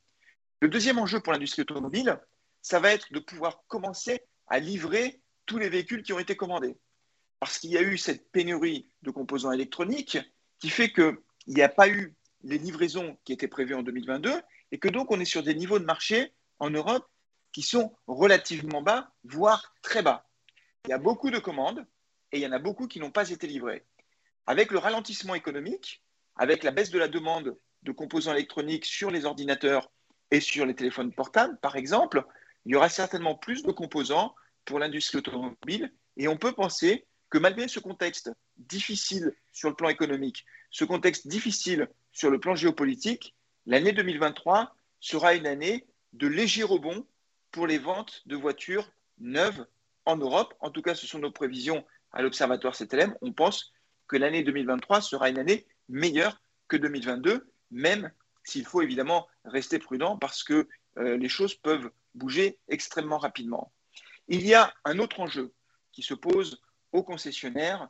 Le 0.60 0.68
deuxième 0.68 0.98
enjeu 0.98 1.20
pour 1.20 1.32
l'industrie 1.32 1.62
automobile, 1.62 2.18
ça 2.62 2.80
va 2.80 2.90
être 2.92 3.12
de 3.12 3.20
pouvoir 3.20 3.62
commencer 3.68 4.22
à 4.48 4.58
livrer 4.58 5.20
tous 5.46 5.58
les 5.58 5.68
véhicules 5.68 6.02
qui 6.02 6.12
ont 6.12 6.18
été 6.18 6.36
commandés. 6.36 6.76
parce 7.40 7.58
qu'il 7.58 7.70
y 7.70 7.76
a 7.76 7.82
eu 7.82 7.98
cette 7.98 8.30
pénurie 8.30 8.88
de 9.02 9.10
composants 9.10 9.52
électroniques 9.52 10.18
qui 10.58 10.70
fait 10.70 10.90
qu'il 10.92 11.18
n'y 11.48 11.62
a 11.62 11.68
pas 11.68 11.88
eu 11.88 12.14
les 12.42 12.56
livraisons 12.56 13.18
qui 13.24 13.32
étaient 13.34 13.48
prévues 13.48 13.74
en 13.74 13.82
2022 13.82 14.32
et 14.72 14.78
que 14.78 14.88
donc 14.88 15.10
on 15.10 15.20
est 15.20 15.26
sur 15.26 15.42
des 15.42 15.54
niveaux 15.54 15.78
de 15.78 15.84
marché 15.84 16.32
en 16.58 16.70
Europe 16.70 17.06
qui 17.52 17.62
sont 17.62 17.94
relativement 18.06 18.82
bas, 18.82 19.12
voire 19.24 19.74
très 19.82 20.02
bas. 20.02 20.26
Il 20.86 20.90
y 20.90 20.94
a 20.94 20.98
beaucoup 20.98 21.30
de 21.30 21.38
commandes 21.38 21.86
et 22.32 22.38
il 22.38 22.42
y 22.42 22.46
en 22.46 22.52
a 22.52 22.58
beaucoup 22.58 22.88
qui 22.88 22.98
n'ont 22.98 23.10
pas 23.10 23.30
été 23.30 23.46
livrées. 23.46 23.84
Avec 24.46 24.70
le 24.70 24.78
ralentissement 24.78 25.34
économique, 25.34 26.02
avec 26.36 26.62
la 26.62 26.70
baisse 26.70 26.90
de 26.90 26.98
la 26.98 27.08
demande 27.08 27.56
de 27.82 27.92
composants 27.92 28.32
électroniques 28.32 28.84
sur 28.84 29.10
les 29.10 29.24
ordinateurs 29.24 29.90
et 30.30 30.40
sur 30.40 30.66
les 30.66 30.74
téléphones 30.74 31.12
portables, 31.12 31.58
par 31.60 31.76
exemple, 31.76 32.24
il 32.64 32.72
y 32.72 32.76
aura 32.76 32.88
certainement 32.88 33.34
plus 33.34 33.62
de 33.62 33.72
composants 33.72 34.34
pour 34.64 34.78
l'industrie 34.78 35.18
automobile 35.18 35.92
et 36.16 36.28
on 36.28 36.36
peut 36.36 36.52
penser 36.52 37.06
que 37.30 37.38
malgré 37.38 37.68
ce 37.68 37.80
contexte 37.80 38.30
difficile 38.56 39.34
sur 39.52 39.68
le 39.68 39.74
plan 39.74 39.88
économique, 39.88 40.44
ce 40.70 40.84
contexte 40.84 41.26
difficile 41.26 41.88
sur 42.12 42.30
le 42.30 42.38
plan 42.38 42.54
géopolitique, 42.54 43.34
l'année 43.66 43.92
2023 43.92 44.76
sera 45.00 45.34
une 45.34 45.46
année 45.46 45.86
de 46.12 46.28
léger 46.28 46.62
rebond 46.62 47.06
pour 47.50 47.66
les 47.66 47.78
ventes 47.78 48.22
de 48.26 48.36
voitures 48.36 48.90
neuves 49.18 49.66
en 50.06 50.16
Europe. 50.16 50.54
En 50.60 50.70
tout 50.70 50.82
cas, 50.82 50.94
ce 50.94 51.06
sont 51.06 51.18
nos 51.18 51.30
prévisions 51.30 51.84
à 52.12 52.22
l'Observatoire 52.22 52.76
CTLM. 52.76 53.16
On 53.20 53.32
pense 53.32 53.72
que 54.06 54.16
l'année 54.16 54.42
2023 54.42 55.00
sera 55.00 55.28
une 55.28 55.38
année 55.38 55.66
meilleure 55.88 56.40
que 56.68 56.76
2022, 56.76 57.50
même 57.70 58.10
s'il 58.44 58.64
faut 58.64 58.82
évidemment 58.82 59.26
rester 59.44 59.78
prudent 59.78 60.16
parce 60.18 60.44
que 60.44 60.68
euh, 60.98 61.16
les 61.16 61.28
choses 61.28 61.54
peuvent 61.54 61.90
bouger 62.14 62.58
extrêmement 62.68 63.18
rapidement. 63.18 63.72
Il 64.28 64.46
y 64.46 64.54
a 64.54 64.72
un 64.84 64.98
autre 64.98 65.20
enjeu 65.20 65.52
qui 65.92 66.02
se 66.02 66.14
pose 66.14 66.62
aux 66.92 67.02
concessionnaires 67.02 67.88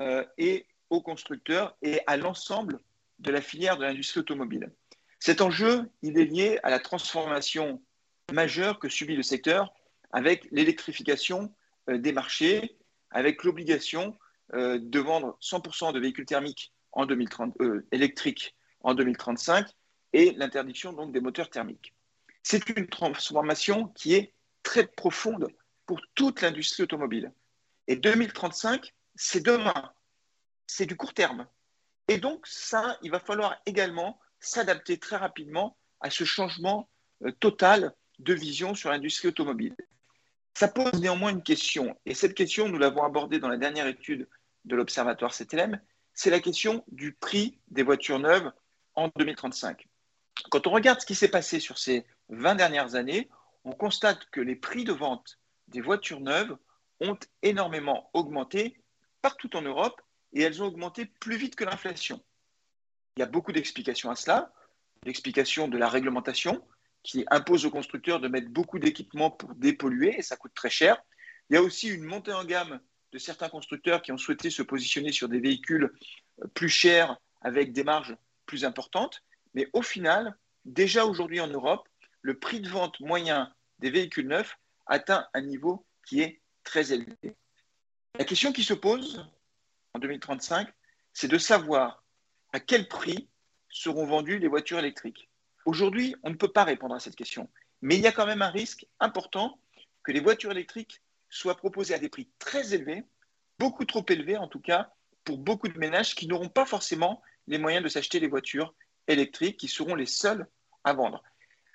euh, 0.00 0.24
et 0.38 0.66
aux 0.90 1.02
constructeurs 1.02 1.76
et 1.82 2.00
à 2.06 2.16
l'ensemble 2.16 2.80
de 3.18 3.30
la 3.30 3.40
filière 3.40 3.76
de 3.76 3.84
l'industrie 3.84 4.20
automobile. 4.20 4.72
Cet 5.18 5.40
enjeu, 5.40 5.90
il 6.02 6.18
est 6.18 6.24
lié 6.24 6.58
à 6.62 6.70
la 6.70 6.78
transformation 6.78 7.82
majeure 8.32 8.78
que 8.78 8.88
subit 8.88 9.16
le 9.16 9.22
secteur 9.22 9.72
avec 10.12 10.46
l'électrification 10.50 11.52
euh, 11.88 11.98
des 11.98 12.12
marchés, 12.12 12.76
avec 13.10 13.44
l'obligation 13.44 14.16
de 14.52 14.98
vendre 14.98 15.38
100% 15.40 15.94
de 15.94 15.98
véhicules 15.98 16.26
thermiques 16.26 16.72
en 16.92 17.06
2030, 17.06 17.56
électriques 17.92 18.54
en 18.82 18.94
2035 18.94 19.66
et 20.12 20.32
l'interdiction 20.32 20.92
donc 20.92 21.12
des 21.12 21.20
moteurs 21.20 21.48
thermiques. 21.48 21.94
C'est 22.44 22.68
une 22.68 22.86
transformation 22.86 23.88
qui 23.88 24.14
est 24.14 24.34
très 24.62 24.86
profonde 24.86 25.48
pour 25.86 26.00
toute 26.14 26.42
l'industrie 26.42 26.82
automobile. 26.82 27.32
Et 27.88 27.96
2035, 27.96 28.92
c'est 29.14 29.42
demain, 29.42 29.92
c'est 30.66 30.86
du 30.86 30.94
court 30.94 31.14
terme. 31.14 31.46
Et 32.06 32.18
donc 32.18 32.46
ça, 32.46 32.98
il 33.02 33.10
va 33.10 33.18
falloir 33.18 33.56
également 33.64 34.20
s'adapter 34.40 34.98
très 34.98 35.16
rapidement 35.16 35.76
à 36.00 36.10
ce 36.10 36.24
changement 36.24 36.88
euh, 37.24 37.32
total 37.32 37.94
de 38.18 38.34
vision 38.34 38.74
sur 38.74 38.90
l'industrie 38.90 39.28
automobile. 39.28 39.74
Ça 40.52 40.68
pose 40.68 41.00
néanmoins 41.00 41.30
une 41.30 41.42
question, 41.42 41.98
et 42.04 42.14
cette 42.14 42.34
question, 42.34 42.68
nous 42.68 42.78
l'avons 42.78 43.02
abordée 43.02 43.38
dans 43.38 43.48
la 43.48 43.56
dernière 43.56 43.86
étude 43.86 44.28
de 44.66 44.76
l'Observatoire 44.76 45.34
CTLM, 45.34 45.80
c'est 46.12 46.30
la 46.30 46.40
question 46.40 46.84
du 46.88 47.12
prix 47.12 47.58
des 47.68 47.82
voitures 47.82 48.18
neuves 48.18 48.52
en 48.94 49.10
2035. 49.16 49.88
Quand 50.50 50.66
on 50.66 50.70
regarde 50.70 51.00
ce 51.00 51.06
qui 51.06 51.14
s'est 51.14 51.28
passé 51.28 51.58
sur 51.58 51.78
ces 51.78 52.06
20 52.28 52.54
dernières 52.54 52.94
années, 52.94 53.28
on 53.64 53.72
constate 53.72 54.24
que 54.30 54.40
les 54.40 54.56
prix 54.56 54.84
de 54.84 54.92
vente 54.92 55.38
des 55.68 55.80
voitures 55.80 56.20
neuves 56.20 56.56
ont 57.00 57.18
énormément 57.42 58.10
augmenté 58.12 58.80
partout 59.22 59.56
en 59.56 59.62
Europe 59.62 60.00
et 60.32 60.42
elles 60.42 60.62
ont 60.62 60.66
augmenté 60.66 61.06
plus 61.06 61.36
vite 61.36 61.56
que 61.56 61.64
l'inflation. 61.64 62.22
Il 63.16 63.20
y 63.20 63.22
a 63.22 63.26
beaucoup 63.26 63.52
d'explications 63.52 64.10
à 64.10 64.16
cela. 64.16 64.52
L'explication 65.04 65.68
de 65.68 65.78
la 65.78 65.88
réglementation 65.88 66.62
qui 67.02 67.24
impose 67.30 67.66
aux 67.66 67.70
constructeurs 67.70 68.20
de 68.20 68.28
mettre 68.28 68.48
beaucoup 68.48 68.78
d'équipements 68.78 69.30
pour 69.30 69.54
dépolluer 69.54 70.18
et 70.18 70.22
ça 70.22 70.36
coûte 70.36 70.54
très 70.54 70.70
cher. 70.70 71.02
Il 71.48 71.54
y 71.54 71.56
a 71.56 71.62
aussi 71.62 71.88
une 71.88 72.04
montée 72.04 72.32
en 72.32 72.44
gamme 72.44 72.80
de 73.12 73.18
certains 73.18 73.48
constructeurs 73.48 74.02
qui 74.02 74.12
ont 74.12 74.18
souhaité 74.18 74.50
se 74.50 74.62
positionner 74.62 75.12
sur 75.12 75.28
des 75.28 75.38
véhicules 75.38 75.92
plus 76.54 76.68
chers 76.68 77.16
avec 77.42 77.72
des 77.72 77.84
marges 77.84 78.16
plus 78.46 78.64
importantes. 78.64 79.22
Mais 79.52 79.68
au 79.72 79.82
final, 79.82 80.36
déjà 80.64 81.04
aujourd'hui 81.04 81.40
en 81.40 81.46
Europe, 81.46 81.88
le 82.24 82.38
prix 82.38 82.60
de 82.60 82.68
vente 82.70 82.98
moyen 83.00 83.52
des 83.80 83.90
véhicules 83.90 84.26
neufs 84.26 84.58
atteint 84.86 85.28
un 85.34 85.42
niveau 85.42 85.86
qui 86.06 86.22
est 86.22 86.40
très 86.64 86.90
élevé. 86.90 87.36
La 88.18 88.24
question 88.24 88.50
qui 88.50 88.64
se 88.64 88.72
pose 88.72 89.30
en 89.92 89.98
2035, 89.98 90.72
c'est 91.12 91.28
de 91.28 91.36
savoir 91.36 92.02
à 92.54 92.60
quel 92.60 92.88
prix 92.88 93.28
seront 93.68 94.06
vendues 94.06 94.38
les 94.38 94.48
voitures 94.48 94.78
électriques. 94.78 95.28
Aujourd'hui, 95.66 96.16
on 96.22 96.30
ne 96.30 96.34
peut 96.34 96.48
pas 96.48 96.64
répondre 96.64 96.94
à 96.94 97.00
cette 97.00 97.14
question, 97.14 97.50
mais 97.82 97.96
il 97.96 98.00
y 98.00 98.06
a 98.06 98.12
quand 98.12 98.26
même 98.26 98.42
un 98.42 98.50
risque 98.50 98.86
important 99.00 99.60
que 100.02 100.10
les 100.10 100.20
voitures 100.20 100.52
électriques 100.52 101.02
soient 101.28 101.58
proposées 101.58 101.92
à 101.92 101.98
des 101.98 102.08
prix 102.08 102.30
très 102.38 102.72
élevés, 102.72 103.04
beaucoup 103.58 103.84
trop 103.84 104.04
élevés 104.08 104.38
en 104.38 104.48
tout 104.48 104.60
cas, 104.60 104.94
pour 105.24 105.36
beaucoup 105.36 105.68
de 105.68 105.78
ménages 105.78 106.14
qui 106.14 106.26
n'auront 106.26 106.48
pas 106.48 106.64
forcément 106.64 107.20
les 107.48 107.58
moyens 107.58 107.84
de 107.84 107.90
s'acheter 107.90 108.18
les 108.18 108.28
voitures 108.28 108.74
électriques, 109.08 109.58
qui 109.58 109.68
seront 109.68 109.94
les 109.94 110.06
seules 110.06 110.46
à 110.84 110.94
vendre. 110.94 111.22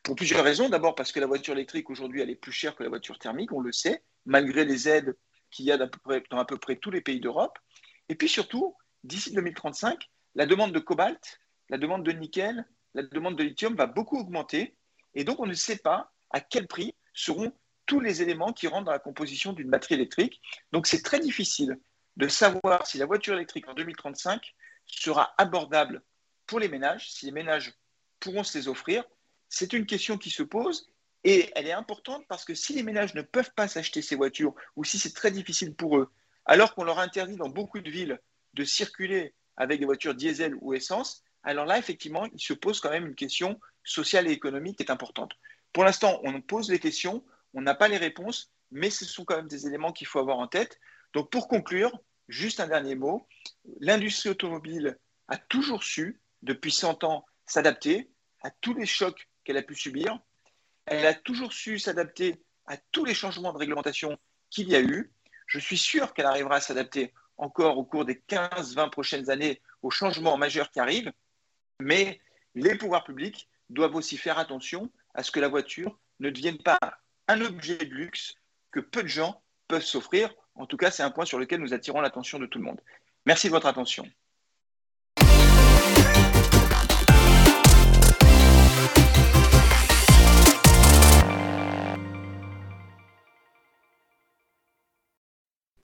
Pour 0.09 0.15
plusieurs 0.15 0.43
raisons. 0.43 0.69
D'abord 0.69 0.95
parce 0.95 1.11
que 1.11 1.19
la 1.19 1.27
voiture 1.27 1.53
électrique 1.53 1.91
aujourd'hui, 1.91 2.21
elle 2.21 2.31
est 2.31 2.35
plus 2.35 2.51
chère 2.51 2.75
que 2.75 2.81
la 2.81 2.89
voiture 2.89 3.19
thermique, 3.19 3.51
on 3.51 3.59
le 3.59 3.71
sait, 3.71 4.03
malgré 4.25 4.65
les 4.65 4.89
aides 4.89 5.15
qu'il 5.51 5.65
y 5.65 5.71
a 5.71 5.77
dans 5.77 5.85
à 6.31 6.45
peu 6.45 6.57
près 6.57 6.77
tous 6.77 6.89
les 6.89 6.99
pays 6.99 7.19
d'Europe. 7.19 7.59
Et 8.09 8.15
puis 8.15 8.27
surtout, 8.27 8.75
d'ici 9.03 9.31
2035, 9.33 10.09
la 10.33 10.47
demande 10.47 10.71
de 10.71 10.79
cobalt, 10.79 11.39
la 11.69 11.77
demande 11.77 12.03
de 12.03 12.11
nickel, 12.11 12.65
la 12.95 13.03
demande 13.03 13.37
de 13.37 13.43
lithium 13.43 13.75
va 13.75 13.85
beaucoup 13.85 14.17
augmenter. 14.17 14.75
Et 15.13 15.23
donc, 15.23 15.39
on 15.39 15.45
ne 15.45 15.53
sait 15.53 15.77
pas 15.77 16.11
à 16.31 16.41
quel 16.41 16.65
prix 16.65 16.95
seront 17.13 17.53
tous 17.85 17.99
les 17.99 18.23
éléments 18.23 18.51
qui 18.51 18.65
rentrent 18.65 18.85
dans 18.85 18.91
la 18.91 18.97
composition 18.97 19.53
d'une 19.53 19.69
batterie 19.69 19.93
électrique. 19.93 20.41
Donc, 20.71 20.87
c'est 20.87 21.03
très 21.03 21.19
difficile 21.19 21.79
de 22.17 22.27
savoir 22.27 22.87
si 22.87 22.97
la 22.97 23.05
voiture 23.05 23.35
électrique 23.35 23.67
en 23.67 23.75
2035 23.75 24.55
sera 24.87 25.35
abordable 25.37 26.01
pour 26.47 26.59
les 26.59 26.67
ménages, 26.67 27.11
si 27.11 27.27
les 27.27 27.31
ménages 27.31 27.75
pourront 28.19 28.43
se 28.43 28.57
les 28.57 28.67
offrir. 28.67 29.03
C'est 29.49 29.73
une 29.73 29.85
question 29.85 30.17
qui 30.17 30.29
se 30.29 30.43
pose 30.43 30.89
et 31.23 31.51
elle 31.55 31.67
est 31.67 31.73
importante 31.73 32.25
parce 32.27 32.45
que 32.45 32.53
si 32.53 32.73
les 32.73 32.83
ménages 32.83 33.15
ne 33.15 33.21
peuvent 33.21 33.51
pas 33.55 33.67
s'acheter 33.67 34.01
ces 34.01 34.15
voitures 34.15 34.55
ou 34.75 34.83
si 34.83 34.97
c'est 34.97 35.13
très 35.13 35.31
difficile 35.31 35.75
pour 35.75 35.97
eux, 35.97 36.11
alors 36.45 36.73
qu'on 36.73 36.83
leur 36.83 36.99
interdit 36.99 37.35
dans 37.35 37.49
beaucoup 37.49 37.79
de 37.79 37.89
villes 37.89 38.19
de 38.53 38.63
circuler 38.63 39.33
avec 39.57 39.79
des 39.79 39.85
voitures 39.85 40.15
diesel 40.15 40.55
ou 40.61 40.73
essence, 40.73 41.23
alors 41.43 41.65
là, 41.65 41.77
effectivement, 41.77 42.25
il 42.33 42.41
se 42.41 42.53
pose 42.53 42.79
quand 42.79 42.89
même 42.89 43.07
une 43.07 43.15
question 43.15 43.59
sociale 43.83 44.27
et 44.27 44.31
économique 44.31 44.77
qui 44.77 44.83
est 44.83 44.91
importante. 44.91 45.33
Pour 45.73 45.83
l'instant, 45.83 46.19
on 46.23 46.41
pose 46.41 46.69
les 46.69 46.79
questions, 46.79 47.23
on 47.53 47.61
n'a 47.61 47.75
pas 47.75 47.87
les 47.87 47.97
réponses, 47.97 48.51
mais 48.71 48.89
ce 48.89 49.05
sont 49.05 49.25
quand 49.25 49.37
même 49.37 49.47
des 49.47 49.67
éléments 49.67 49.93
qu'il 49.93 50.07
faut 50.07 50.19
avoir 50.19 50.39
en 50.39 50.47
tête. 50.47 50.79
Donc, 51.13 51.31
pour 51.31 51.47
conclure, 51.47 51.99
juste 52.27 52.59
un 52.59 52.67
dernier 52.67 52.95
mot. 52.95 53.27
L'industrie 53.79 54.29
automobile 54.29 54.97
a 55.27 55.37
toujours 55.37 55.83
su, 55.83 56.21
depuis 56.41 56.71
100 56.71 57.03
ans, 57.03 57.25
s'adapter 57.45 58.09
à 58.41 58.51
tous 58.51 58.73
les 58.73 58.85
chocs 58.85 59.28
qu'elle 59.43 59.57
a 59.57 59.63
pu 59.63 59.75
subir. 59.75 60.19
Elle 60.85 61.05
a 61.05 61.13
toujours 61.13 61.53
su 61.53 61.79
s'adapter 61.79 62.41
à 62.65 62.77
tous 62.91 63.05
les 63.05 63.13
changements 63.13 63.53
de 63.53 63.57
réglementation 63.57 64.17
qu'il 64.49 64.69
y 64.69 64.75
a 64.75 64.81
eu. 64.81 65.11
Je 65.47 65.59
suis 65.59 65.77
sûr 65.77 66.13
qu'elle 66.13 66.25
arrivera 66.25 66.55
à 66.55 66.61
s'adapter 66.61 67.13
encore 67.37 67.77
au 67.77 67.83
cours 67.83 68.05
des 68.05 68.15
15-20 68.15 68.89
prochaines 68.89 69.29
années 69.29 69.61
aux 69.81 69.91
changements 69.91 70.37
majeurs 70.37 70.69
qui 70.71 70.79
arrivent. 70.79 71.11
Mais 71.79 72.19
les 72.55 72.75
pouvoirs 72.75 73.03
publics 73.03 73.49
doivent 73.69 73.95
aussi 73.95 74.17
faire 74.17 74.37
attention 74.37 74.91
à 75.13 75.23
ce 75.23 75.31
que 75.31 75.39
la 75.39 75.47
voiture 75.47 75.97
ne 76.19 76.29
devienne 76.29 76.57
pas 76.57 76.79
un 77.27 77.41
objet 77.41 77.77
de 77.77 77.93
luxe 77.93 78.33
que 78.71 78.79
peu 78.79 79.03
de 79.03 79.07
gens 79.07 79.41
peuvent 79.67 79.83
s'offrir. 79.83 80.33
En 80.55 80.65
tout 80.65 80.77
cas, 80.77 80.91
c'est 80.91 81.03
un 81.03 81.11
point 81.11 81.25
sur 81.25 81.39
lequel 81.39 81.61
nous 81.61 81.73
attirons 81.73 82.01
l'attention 82.01 82.39
de 82.39 82.45
tout 82.45 82.59
le 82.59 82.65
monde. 82.65 82.81
Merci 83.25 83.47
de 83.47 83.53
votre 83.53 83.67
attention. 83.67 84.05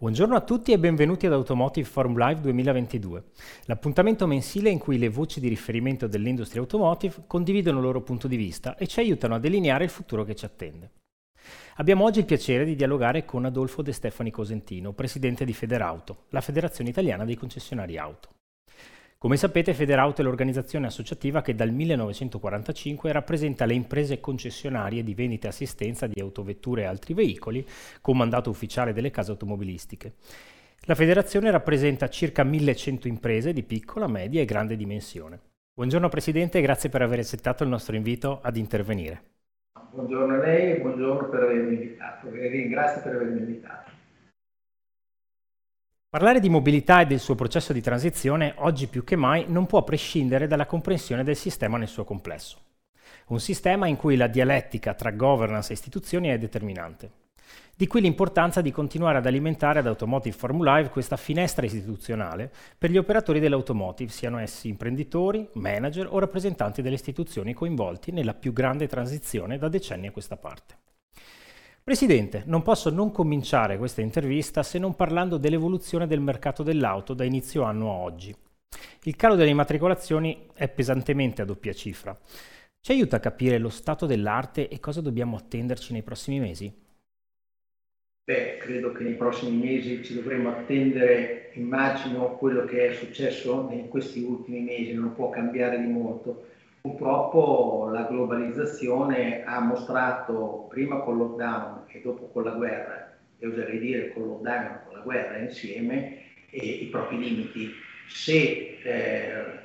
Buongiorno 0.06 0.36
a 0.36 0.42
tutti 0.42 0.72
e 0.72 0.78
benvenuti 0.78 1.26
ad 1.26 1.34
Automotive 1.34 1.90
Forum 1.90 2.16
Live 2.16 2.40
2022, 2.42 3.24
l'appuntamento 3.64 4.28
mensile 4.28 4.70
in 4.70 4.78
cui 4.78 5.00
le 5.00 5.10
voci 5.10 5.40
di 5.40 5.48
riferimento 5.48 6.06
dell'industria 6.06 6.62
automotive 6.62 7.24
condividono 7.26 7.80
il 7.80 7.86
loro 7.86 8.04
punto 8.04 8.28
di 8.28 8.36
vista 8.36 8.78
e 8.78 8.86
ci 8.86 9.00
aiutano 9.00 9.34
a 9.34 9.40
delineare 9.40 9.86
il 9.86 9.90
futuro 9.90 10.24
che 10.24 10.36
ci 10.36 10.46
attende. 10.46 10.92
Abbiamo 11.78 12.04
oggi 12.04 12.20
il 12.20 12.26
piacere 12.26 12.66
di 12.66 12.76
dialogare 12.76 13.26
con 13.26 13.46
Adolfo 13.46 13.82
De 13.82 13.94
Stefani 13.94 14.30
Cosentino, 14.30 14.94
presidente 14.94 15.44
di 15.44 15.54
Federauto, 15.54 16.26
la 16.30 16.42
Federazione 16.42 16.92
Italiana 16.92 17.26
dei 17.26 17.36
Concessionari 17.36 17.98
Auto. 17.98 18.30
Come 19.26 19.38
sapete, 19.38 19.74
Federauto 19.74 20.22
è 20.22 20.24
l'organizzazione 20.24 20.86
associativa 20.86 21.42
che 21.42 21.56
dal 21.56 21.72
1945 21.72 23.12
rappresenta 23.12 23.66
le 23.66 23.74
imprese 23.74 24.20
concessionarie 24.20 25.04
di 25.04 25.16
vendita 25.16 25.48
e 25.48 25.50
assistenza 25.50 26.06
di 26.06 26.22
autovetture 26.22 26.84
e 26.84 26.86
altri 26.86 27.16
veicoli 27.16 27.66
con 28.02 28.18
mandato 28.18 28.52
ufficiale 28.52 28.94
delle 28.94 29.10
case 29.10 29.32
automobilistiche. 29.32 30.14
La 30.82 30.94
federazione 30.94 31.50
rappresenta 31.50 32.08
circa 32.08 32.44
1100 32.44 33.08
imprese 33.08 33.52
di 33.52 33.64
piccola, 33.64 34.06
media 34.06 34.44
e 34.44 34.46
grande 34.46 34.76
dimensione. 34.76 35.40
Buongiorno 35.74 36.08
Presidente 36.08 36.62
grazie 36.62 36.90
per 36.90 37.02
aver 37.02 37.18
accettato 37.18 37.64
il 37.64 37.70
nostro 37.70 37.96
invito 37.96 38.42
ad 38.44 38.58
intervenire. 38.58 39.24
Buongiorno 39.90 40.36
a 40.36 40.38
lei 40.38 40.74
e 40.74 40.82
buongiorno 40.82 41.30
per 41.30 41.42
avermi 41.42 41.74
invitato 41.74 42.32
e 42.32 42.48
ringrazio 42.48 43.02
per 43.02 43.16
avermi 43.16 43.40
invitato. 43.40 43.95
Parlare 46.16 46.40
di 46.40 46.48
mobilità 46.48 47.02
e 47.02 47.08
del 47.08 47.20
suo 47.20 47.36
processo 47.36 47.74
di 47.74 47.82
transizione 47.82 48.54
oggi 48.60 48.88
più 48.88 49.04
che 49.04 49.18
mai 49.18 49.48
non 49.50 49.66
può 49.66 49.84
prescindere 49.84 50.48
dalla 50.48 50.66
comprensione 50.66 51.26
del 51.26 51.36
sistema 51.36 51.78
nel 51.78 51.90
suo 51.90 52.06
complesso. 52.06 52.58
Un 53.28 53.42
sistema 53.42 53.88
in 53.88 53.98
cui 53.98 54.16
la 54.16 54.28
dialettica 54.28 54.94
tra 54.94 55.12
governance 55.12 55.72
e 55.72 55.74
istituzioni 55.74 56.30
è 56.30 56.38
determinante. 56.38 57.12
Di 57.76 57.86
qui 57.88 58.00
l'importanza 58.00 58.62
di 58.62 58.72
continuare 58.72 59.18
ad 59.18 59.26
alimentare 59.26 59.80
ad 59.80 59.88
Automotive 59.88 60.38
Live 60.54 60.90
questa 60.90 61.18
finestra 61.18 61.66
istituzionale 61.66 62.50
per 62.78 62.92
gli 62.92 62.98
operatori 62.98 63.42
dell'automotive, 63.42 64.10
siano 64.10 64.40
essi 64.40 64.70
imprenditori, 64.70 65.50
manager 65.56 66.08
o 66.10 66.18
rappresentanti 66.20 66.82
delle 66.82 66.96
istituzioni 66.96 67.54
coinvolti 67.54 68.14
nella 68.14 68.34
più 68.34 68.54
grande 68.54 68.88
transizione 68.88 69.58
da 69.58 69.68
decenni 69.68 70.08
a 70.08 70.12
questa 70.12 70.38
parte. 70.38 70.76
Presidente, 71.86 72.42
non 72.48 72.64
posso 72.64 72.90
non 72.90 73.12
cominciare 73.12 73.78
questa 73.78 74.02
intervista 74.02 74.64
se 74.64 74.80
non 74.80 74.96
parlando 74.96 75.38
dell'evoluzione 75.38 76.08
del 76.08 76.20
mercato 76.20 76.64
dell'auto 76.64 77.14
da 77.14 77.26
inizio 77.26 77.62
anno 77.62 77.92
a 77.92 77.98
oggi. 77.98 78.36
Il 79.04 79.16
calo 79.16 79.36
delle 79.36 79.52
immatricolazioni 79.52 80.48
è 80.56 80.68
pesantemente 80.68 81.44
a 81.44 81.46
doppia 81.46 81.74
cifra. 81.74 82.18
Ci 82.82 82.92
aiuta 82.92 83.18
a 83.18 83.20
capire 83.20 83.60
lo 83.60 83.70
stato 83.70 84.08
dell'arte 84.08 84.68
e 84.68 84.80
cosa 84.80 85.00
dobbiamo 85.00 85.38
attenderci 85.38 85.94
nei 85.94 86.02
prossimi 86.02 86.40
mesi? 86.40 86.74
Beh, 88.24 88.58
credo 88.58 88.92
che 88.92 89.04
nei 89.04 89.14
prossimi 89.14 89.56
mesi 89.56 90.04
ci 90.04 90.16
dovremo 90.16 90.50
attendere, 90.50 91.52
immagino, 91.54 92.36
quello 92.38 92.66
che 92.66 92.88
è 92.88 92.94
successo 92.96 93.70
in 93.72 93.90
questi 93.90 94.24
ultimi 94.24 94.62
mesi, 94.62 94.92
non 94.94 95.14
può 95.14 95.30
cambiare 95.30 95.80
di 95.80 95.86
molto 95.86 96.46
Purtroppo 96.86 97.90
la 97.92 98.04
globalizzazione 98.04 99.44
ha 99.44 99.60
mostrato 99.60 100.68
prima 100.70 101.00
col 101.00 101.18
lockdown 101.18 101.86
e 101.88 102.00
dopo 102.00 102.28
con 102.28 102.44
la 102.44 102.52
guerra, 102.52 103.18
e 103.40 103.48
oserei 103.48 103.80
dire 103.80 104.14
con 104.14 104.28
lockdown 104.28 104.66
e 104.66 104.80
con 104.86 104.98
la 104.98 105.04
guerra 105.04 105.38
insieme, 105.40 106.26
i 106.52 106.88
propri 106.92 107.18
limiti. 107.18 107.72
Se 108.08 108.78
eh, 108.84 109.60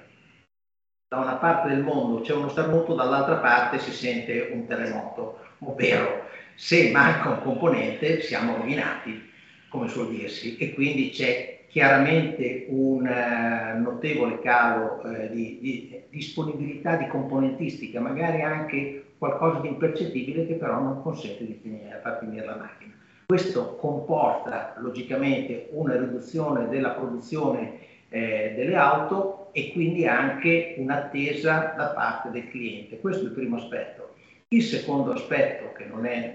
da 1.08 1.18
una 1.18 1.34
parte 1.34 1.68
del 1.68 1.82
mondo 1.82 2.22
c'è 2.22 2.32
uno 2.32 2.50
terremoto, 2.50 2.94
dall'altra 2.94 3.36
parte 3.36 3.80
si 3.80 3.90
sente 3.90 4.48
un 4.54 4.66
terremoto, 4.66 5.40
ovvero 5.58 6.24
se 6.54 6.90
manca 6.90 7.28
un 7.28 7.42
componente 7.42 8.22
siamo 8.22 8.56
rovinati, 8.56 9.30
come 9.68 9.88
suol 9.88 10.08
dirsi, 10.08 10.56
e 10.56 10.72
quindi 10.72 11.10
c'è 11.10 11.59
chiaramente 11.70 12.66
un 12.68 13.06
uh, 13.06 13.80
notevole 13.80 14.40
calo 14.40 15.00
uh, 15.04 15.30
di, 15.30 15.58
di, 15.60 16.02
disponibilità 16.10 16.96
di 16.96 17.06
componentistica, 17.06 18.00
magari 18.00 18.42
anche 18.42 19.04
qualcosa 19.18 19.60
di 19.60 19.68
impercettibile 19.68 20.46
che 20.46 20.54
però 20.54 20.80
non 20.80 21.00
consente 21.00 21.46
di 21.46 21.58
finire, 21.62 22.00
far 22.02 22.18
finire 22.18 22.44
la 22.44 22.56
macchina. 22.56 22.92
Questo 23.26 23.76
comporta 23.76 24.74
logicamente 24.78 25.68
una 25.70 25.96
riduzione 25.96 26.68
della 26.68 26.90
produzione 26.90 27.78
eh, 28.08 28.54
delle 28.56 28.74
auto 28.74 29.50
e 29.52 29.70
quindi 29.70 30.08
anche 30.08 30.74
un'attesa 30.76 31.74
da 31.76 31.86
parte 31.90 32.30
del 32.30 32.48
cliente. 32.48 32.98
Questo 32.98 33.22
è 33.22 33.26
il 33.28 33.34
primo 33.34 33.56
aspetto. 33.56 34.14
Il 34.48 34.64
secondo 34.64 35.12
aspetto, 35.12 35.72
che 35.72 35.84
non 35.84 36.04
è, 36.04 36.34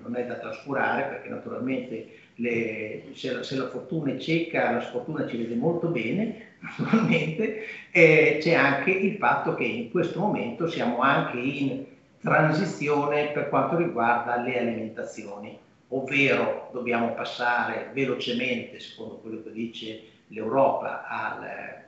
non 0.00 0.14
è 0.14 0.24
da 0.24 0.36
trascurare, 0.36 1.08
perché 1.08 1.28
naturalmente 1.28 2.06
le, 2.36 3.04
se, 3.14 3.32
la, 3.32 3.42
se, 3.42 3.56
la, 3.56 3.68
fortuna 3.68 4.12
è 4.12 4.18
cieca, 4.18 4.72
la 4.72 4.82
sfortuna 4.82 5.26
ci 5.26 5.36
vede 5.36 5.54
molto 5.54 5.88
bene, 5.88 6.54
naturalmente, 6.60 7.64
eh, 7.90 8.38
c'è 8.40 8.54
anche 8.54 8.90
il 8.90 9.16
fatto 9.16 9.54
che 9.54 9.64
in 9.64 9.90
questo 9.90 10.20
momento 10.20 10.68
siamo 10.68 11.00
anche 11.00 11.38
in 11.38 11.84
transizione 12.20 13.28
per 13.28 13.48
quanto 13.48 13.76
riguarda 13.76 14.36
le 14.36 14.58
alimentazioni, 14.58 15.58
ovvero 15.88 16.70
dobbiamo 16.72 17.14
passare 17.14 17.90
velocemente, 17.92 18.80
secondo 18.80 19.16
quello 19.16 19.42
che 19.42 19.52
dice 19.52 20.02
l'Europa, 20.28 21.06
al, 21.06 21.84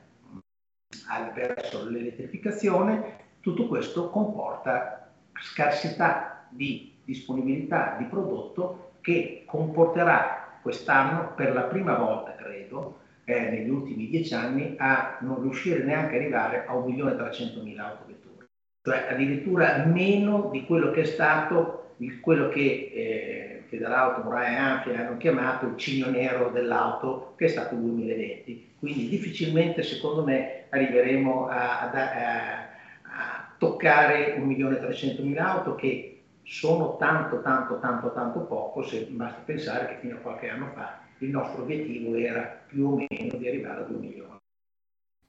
al, 1.09 1.33
verso 1.33 1.89
l'elettrificazione, 1.89 3.17
tutto 3.41 3.67
questo 3.67 4.11
comporta 4.11 5.13
scarsità 5.41 6.47
di 6.51 6.95
disponibilità 7.05 7.97
di 7.99 8.05
prodotto 8.05 8.88
che 9.09 9.45
comporterà 9.47 10.59
quest'anno 10.61 11.33
per 11.35 11.55
la 11.55 11.63
prima 11.63 11.95
volta, 11.95 12.35
credo, 12.35 12.99
eh, 13.25 13.41
negli 13.49 13.71
ultimi 13.71 14.07
dieci 14.09 14.35
anni, 14.35 14.75
a 14.77 15.17
non 15.21 15.41
riuscire 15.41 15.83
neanche 15.83 16.17
a 16.17 16.19
arrivare 16.19 16.67
a 16.67 16.75
1.300.000 16.75 17.79
autovetture, 17.79 18.49
cioè 18.83 19.07
addirittura 19.11 19.87
meno 19.87 20.51
di 20.53 20.67
quello 20.67 20.91
che 20.91 21.01
è 21.01 21.05
stato 21.05 21.95
il, 21.99 22.21
quello 22.21 22.51
che 22.51 22.61
eh, 22.61 23.63
Federauto, 23.69 24.25
Morai 24.25 24.53
e 24.53 24.57
Ampli 24.59 24.95
hanno 24.95 25.17
chiamato 25.17 25.65
il 25.65 25.79
cigno 25.79 26.11
nero 26.11 26.51
dell'auto, 26.51 27.33
che 27.39 27.47
è 27.47 27.49
stato 27.49 27.77
il 27.77 27.81
2020. 27.81 28.75
Quindi 28.79 29.09
difficilmente, 29.09 29.83
secondo 29.83 30.23
me, 30.23 30.65
arriveremo 30.69 31.49
a, 31.49 31.81
a, 31.81 31.91
a, 31.91 32.69
a 33.05 33.55
toccare 33.57 34.37
1.300.000 34.39 35.39
auto 35.39 35.75
che 35.77 36.18
sono 36.49 36.97
tanto, 36.97 37.43
tanto, 37.43 37.79
tanto, 37.79 38.11
tanto 38.13 38.41
poco, 38.41 38.83
se 38.83 39.07
basta 39.11 39.43
pensare 39.45 39.87
che 39.87 39.99
fino 40.01 40.17
a 40.17 40.21
qualche 40.21 40.49
anno 40.49 40.71
fa 40.73 40.99
il 41.19 41.29
nostro 41.29 41.63
obiettivo 41.63 42.15
era 42.15 42.41
più 42.67 42.87
o 42.87 42.97
meno 42.97 43.37
di 43.37 43.47
arrivare 43.47 43.83
a 43.83 43.85
2 43.85 43.99
milioni. 43.99 44.37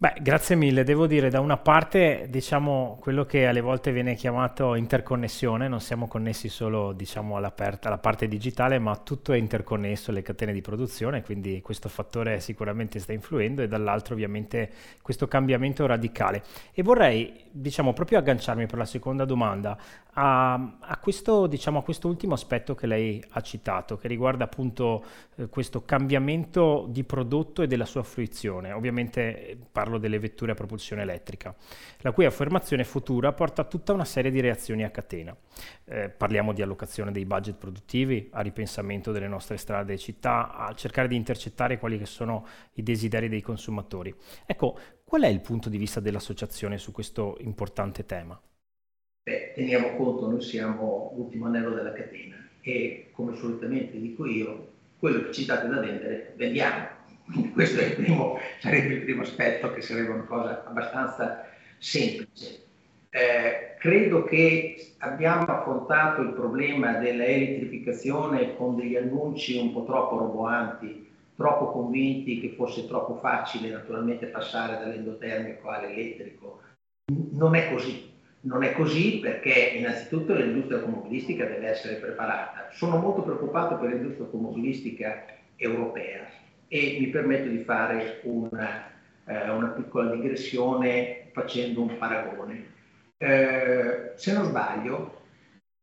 Beh, 0.01 0.13
grazie 0.21 0.55
mille. 0.55 0.85
Devo 0.85 1.07
dire, 1.07 1.29
da 1.29 1.41
una 1.41 1.57
parte, 1.57 2.27
diciamo, 2.29 2.97
quello 3.01 3.25
che 3.25 3.47
alle 3.47 3.59
volte 3.59 3.91
viene 3.91 4.15
chiamato 4.15 4.75
interconnessione, 4.75 5.67
non 5.67 5.81
siamo 5.81 6.07
connessi 6.07 6.47
solo, 6.47 6.93
diciamo, 6.93 7.35
alla 7.35 7.51
parte 7.51 8.29
digitale, 8.29 8.79
ma 8.79 8.95
tutto 8.95 9.33
è 9.33 9.37
interconnesso, 9.37 10.13
le 10.13 10.21
catene 10.21 10.53
di 10.53 10.61
produzione, 10.61 11.21
quindi 11.21 11.59
questo 11.59 11.89
fattore 11.89 12.39
sicuramente 12.39 12.97
sta 12.99 13.11
influendo 13.11 13.61
e 13.61 13.67
dall'altro 13.67 14.13
ovviamente 14.13 14.71
questo 15.01 15.27
cambiamento 15.27 15.85
radicale. 15.85 16.43
E 16.71 16.81
vorrei, 16.81 17.47
diciamo, 17.51 17.91
proprio 17.91 18.19
agganciarmi 18.19 18.67
per 18.67 18.77
la 18.77 18.85
seconda 18.85 19.25
domanda 19.25 19.77
a, 20.13 20.53
a, 20.79 20.97
questo, 20.97 21.45
diciamo, 21.45 21.79
a 21.79 21.83
questo 21.83 22.07
ultimo 22.07 22.33
aspetto 22.33 22.73
che 22.73 22.87
lei 22.87 23.21
ha 23.31 23.41
citato, 23.41 23.97
che 23.97 24.07
riguarda 24.07 24.45
appunto 24.45 25.03
eh, 25.35 25.47
questo 25.47 25.83
cambiamento 25.83 26.87
di 26.89 27.03
prodotto 27.03 27.61
e 27.61 27.67
della 27.67 27.85
sua 27.85 28.03
fruizione. 28.03 28.71
Ovviamente 28.71 29.49
eh, 29.49 29.57
parlo 29.89 29.97
delle 29.97 30.19
vetture 30.19 30.51
a 30.51 30.55
propulsione 30.55 31.01
elettrica, 31.01 31.55
la 31.99 32.11
cui 32.11 32.25
affermazione 32.25 32.83
futura 32.83 33.33
porta 33.33 33.63
a 33.63 33.65
tutta 33.65 33.91
una 33.91 34.05
serie 34.05 34.29
di 34.29 34.39
reazioni 34.39 34.83
a 34.83 34.91
catena. 34.91 35.35
Eh, 35.85 36.09
parliamo 36.09 36.53
di 36.53 36.61
allocazione 36.61 37.11
dei 37.11 37.25
budget 37.25 37.57
produttivi, 37.57 38.29
a 38.31 38.41
ripensamento 38.41 39.11
delle 39.11 39.27
nostre 39.27 39.57
strade 39.57 39.93
e 39.93 39.97
città, 39.97 40.53
a 40.53 40.73
cercare 40.73 41.07
di 41.07 41.15
intercettare 41.15 41.79
quali 41.79 41.97
che 41.97 42.05
sono 42.05 42.45
i 42.73 42.83
desideri 42.83 43.27
dei 43.27 43.41
consumatori. 43.41 44.13
Ecco, 44.45 44.77
qual 45.03 45.23
è 45.23 45.27
il 45.27 45.41
punto 45.41 45.69
di 45.69 45.77
vista 45.77 45.99
dell'associazione 45.99 46.77
su 46.77 46.91
questo 46.91 47.37
importante 47.39 48.05
tema? 48.05 48.39
Beh, 49.23 49.53
teniamo 49.55 49.95
conto, 49.95 50.29
noi 50.29 50.41
siamo 50.41 51.13
l'ultimo 51.15 51.47
anello 51.47 51.71
della 51.71 51.91
catena 51.91 52.35
e 52.61 53.09
come 53.11 53.35
solitamente 53.35 53.99
dico 53.99 54.25
io, 54.25 54.77
quello 54.99 55.23
che 55.23 55.31
ci 55.31 55.45
date 55.45 55.67
da 55.67 55.79
vendere, 55.79 56.33
vendiamo. 56.35 56.98
Questo 57.53 57.81
il 57.81 57.93
primo, 57.93 58.39
sarebbe 58.59 58.93
il 58.95 59.01
primo 59.01 59.21
aspetto 59.21 59.71
che 59.73 59.81
sarebbe 59.81 60.09
una 60.09 60.23
cosa 60.23 60.63
abbastanza 60.65 61.45
semplice. 61.77 62.65
Eh, 63.11 63.75
credo 63.79 64.23
che 64.23 64.93
abbiamo 64.99 65.45
affrontato 65.45 66.21
il 66.21 66.33
problema 66.33 66.93
dell'elettrificazione 66.93 68.55
con 68.55 68.75
degli 68.75 68.95
annunci 68.95 69.57
un 69.57 69.73
po' 69.73 69.85
troppo 69.85 70.17
roboanti, 70.17 71.07
troppo 71.35 71.71
convinti 71.71 72.39
che 72.39 72.53
fosse 72.55 72.87
troppo 72.87 73.15
facile 73.15 73.69
naturalmente 73.69 74.27
passare 74.27 74.77
dall'endotermico 74.77 75.69
all'elettrico. 75.69 76.61
Non 77.31 77.55
è 77.55 77.71
così 77.71 78.07
non 78.41 78.63
è 78.63 78.71
così 78.71 79.19
perché 79.19 79.73
innanzitutto 79.75 80.33
l'industria 80.33 80.77
automobilistica 80.77 81.43
deve 81.43 81.67
essere 81.67 81.95
preparata. 81.95 82.69
Sono 82.71 82.97
molto 82.97 83.21
preoccupato 83.21 83.77
per 83.77 83.89
l'industria 83.89 84.27
automobilistica 84.27 85.25
europea 85.57 86.25
e 86.69 86.97
mi 86.99 87.07
permetto 87.07 87.49
di 87.49 87.63
fare 87.63 88.21
una, 88.23 88.91
eh, 89.25 89.49
una 89.49 89.69
piccola 89.69 90.11
digressione 90.11 91.29
facendo 91.33 91.81
un 91.81 91.97
paragone. 91.97 92.65
Eh, 93.17 94.13
se 94.15 94.33
non 94.33 94.45
sbaglio, 94.45 95.21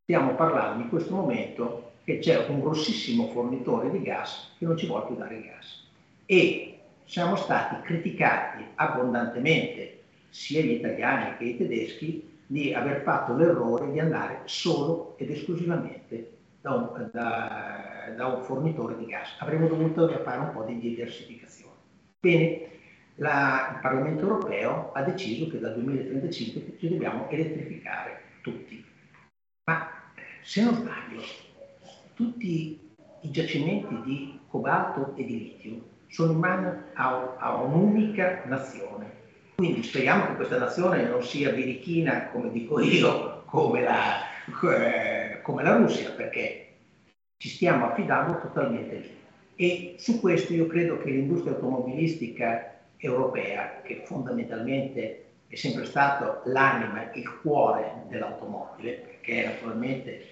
stiamo 0.01 0.33
parlando 0.35 0.83
in 0.83 0.89
questo 0.89 1.13
momento 1.13 1.91
che 2.03 2.19
c'è 2.19 2.47
un 2.47 2.61
grossissimo 2.61 3.27
fornitore 3.27 3.91
di 3.91 4.01
gas 4.01 4.53
che 4.57 4.65
non 4.65 4.77
ci 4.77 4.87
vuole 4.87 5.07
più 5.07 5.15
dare 5.15 5.35
il 5.35 5.43
gas 5.43 5.85
e 6.25 6.79
siamo 7.03 7.35
stati 7.35 7.81
criticati 7.81 8.63
abbondantemente 8.75 10.03
sia 10.29 10.61
gli 10.61 10.71
italiani 10.71 11.35
che 11.37 11.43
i 11.43 11.57
tedeschi 11.57 12.39
di 12.45 12.73
aver 12.73 13.01
fatto 13.01 13.35
l'errore 13.35 13.91
di 13.91 13.99
andare 13.99 14.41
solo 14.45 15.15
ed 15.17 15.31
esclusivamente 15.31 16.36
da 16.61 16.73
un, 16.73 17.09
da, 17.11 18.13
da 18.15 18.27
un 18.27 18.41
fornitore 18.43 18.97
di 18.97 19.05
gas. 19.05 19.35
Avremmo 19.39 19.67
dovuto 19.67 20.07
fare 20.23 20.39
un 20.39 20.51
po' 20.51 20.63
di 20.63 20.79
diversificazione. 20.79 21.75
Bene, 22.19 22.69
la, 23.15 23.73
il 23.75 23.79
Parlamento 23.81 24.21
europeo 24.23 24.91
ha 24.93 25.01
deciso 25.01 25.49
che 25.49 25.59
dal 25.59 25.73
2035 25.73 26.77
ci 26.77 26.89
dobbiamo 26.89 27.29
elettrificare 27.29 28.21
tutti. 28.41 28.83
Ma 29.63 29.89
se 30.41 30.63
non 30.63 30.73
sbaglio, 30.75 31.21
tutti 32.13 32.79
i 33.21 33.31
giacimenti 33.31 34.01
di 34.03 34.39
cobalto 34.47 35.13
e 35.15 35.25
di 35.25 35.37
litio 35.37 35.95
sono 36.07 36.31
in 36.31 36.39
mano 36.39 36.83
a, 36.93 37.35
a 37.37 37.55
un'unica 37.55 38.43
nazione. 38.45 39.25
Quindi 39.55 39.83
speriamo 39.83 40.27
che 40.27 40.35
questa 40.35 40.59
nazione 40.59 41.07
non 41.07 41.23
sia 41.23 41.51
birichina, 41.51 42.27
come 42.27 42.51
dico 42.51 42.79
io, 42.79 43.43
come 43.45 43.81
la, 43.81 44.19
eh, 44.71 45.16
come 45.47 45.63
la 45.63 45.77
Russia, 45.77 46.11
perché 46.11 46.67
ci 47.37 47.47
stiamo 47.47 47.85
affidando 47.85 48.37
totalmente 48.37 48.95
lì. 48.97 49.15
E 49.55 49.95
su 49.97 50.19
questo 50.19 50.51
io 50.51 50.67
credo 50.67 50.97
che 50.97 51.09
l'industria 51.09 51.53
automobilistica 51.53 52.73
europea, 52.97 53.79
che 53.81 54.01
fondamentalmente 54.03 55.23
è 55.47 55.55
sempre 55.55 55.85
stato 55.85 56.41
l'anima, 56.49 57.09
il 57.13 57.39
cuore 57.39 57.93
dell'automobile, 58.09 58.95
perché 58.95 59.45
naturalmente 59.45 60.25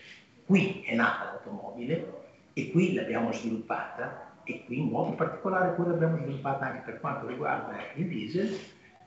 qui 0.45 0.83
è 0.85 0.93
nata 0.95 1.23
l'automobile 1.23 2.07
e 2.51 2.69
qui 2.71 2.93
l'abbiamo 2.93 3.31
sviluppata 3.31 4.33
e 4.43 4.65
qui 4.65 4.79
in 4.79 4.89
modo 4.89 5.11
particolare 5.11 5.75
poi 5.75 5.87
l'abbiamo 5.87 6.17
sviluppata 6.17 6.65
anche 6.65 6.81
per 6.83 6.99
quanto 6.99 7.25
riguarda 7.25 7.77
il 7.93 8.05
diesel, 8.05 8.53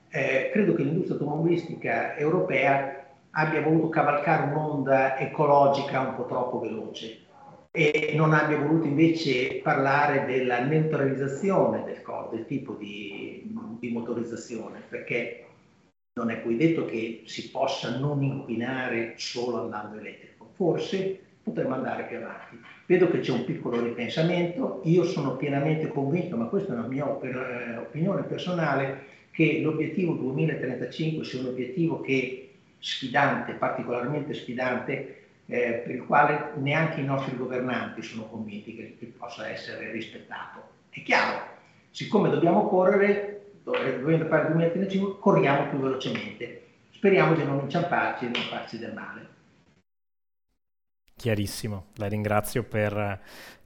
eh, 0.09 0.49
credo 0.51 0.73
che 0.73 0.81
l'industria 0.81 1.19
automobilistica 1.19 2.15
europea 2.17 2.98
abbia 3.31 3.61
voluto 3.61 3.89
cavalcare 3.89 4.51
un'onda 4.51 5.17
ecologica 5.17 5.99
un 6.01 6.15
po' 6.15 6.25
troppo 6.25 6.59
veloce 6.59 7.27
e 7.71 8.13
non 8.15 8.33
abbia 8.33 8.57
voluto 8.57 8.87
invece 8.87 9.59
parlare 9.61 10.25
della 10.25 10.63
neutralizzazione 10.63 11.83
del, 11.83 12.01
del 12.31 12.45
tipo 12.45 12.73
di, 12.73 13.55
di, 13.79 13.91
motorizzazione, 13.91 14.81
perché 14.89 15.45
non 16.13 16.31
è 16.31 16.37
poi 16.37 16.57
detto 16.57 16.85
che 16.85 17.21
si 17.25 17.51
possa 17.51 17.97
non 17.97 18.23
inquinare 18.23 19.13
solo 19.17 19.61
andando 19.61 19.97
elettrico. 19.97 20.49
Forse 20.55 21.19
potremmo 21.43 21.75
andare 21.75 22.05
più 22.05 22.17
avanti. 22.17 22.59
Vedo 22.87 23.09
che 23.11 23.19
c'è 23.19 23.31
un 23.31 23.45
piccolo 23.45 23.81
ripensamento, 23.81 24.81
io 24.85 25.03
sono 25.03 25.35
pienamente 25.35 25.87
convinto, 25.87 26.35
ma 26.37 26.45
questa 26.45 26.73
è 26.73 26.77
una 26.77 26.87
mia 26.87 27.05
eh, 27.05 27.77
opinione 27.77 28.23
personale, 28.23 29.17
che 29.31 29.59
l'obiettivo 29.61 30.13
2035 30.13 31.23
sia 31.23 31.39
un 31.39 31.47
obiettivo 31.47 32.01
che 32.01 32.48
sfidante, 32.79 33.53
particolarmente 33.53 34.33
sfidante, 34.33 35.19
eh, 35.45 35.81
per 35.83 35.95
il 35.95 36.05
quale 36.05 36.53
neanche 36.57 37.01
i 37.01 37.05
nostri 37.05 37.35
governanti 37.35 38.01
sono 38.01 38.25
convinti 38.25 38.75
che, 38.75 38.95
che 38.99 39.05
possa 39.07 39.47
essere 39.47 39.91
rispettato. 39.91 40.61
È 40.89 41.01
chiaro, 41.03 41.41
siccome 41.91 42.29
dobbiamo 42.29 42.67
correre, 42.67 43.51
dovendo 43.63 44.25
fare 44.25 44.43
il 44.43 44.53
2035, 44.53 45.19
corriamo 45.19 45.69
più 45.69 45.79
velocemente. 45.79 46.63
Speriamo 46.91 47.33
di 47.33 47.43
non 47.43 47.59
inciamparci 47.59 48.25
e 48.25 48.29
non 48.29 48.41
farci 48.43 48.77
del 48.77 48.93
male. 48.93 49.27
Chiarissimo, 51.15 51.87
la 51.95 52.07
ringrazio 52.07 52.63
per, 52.63 53.21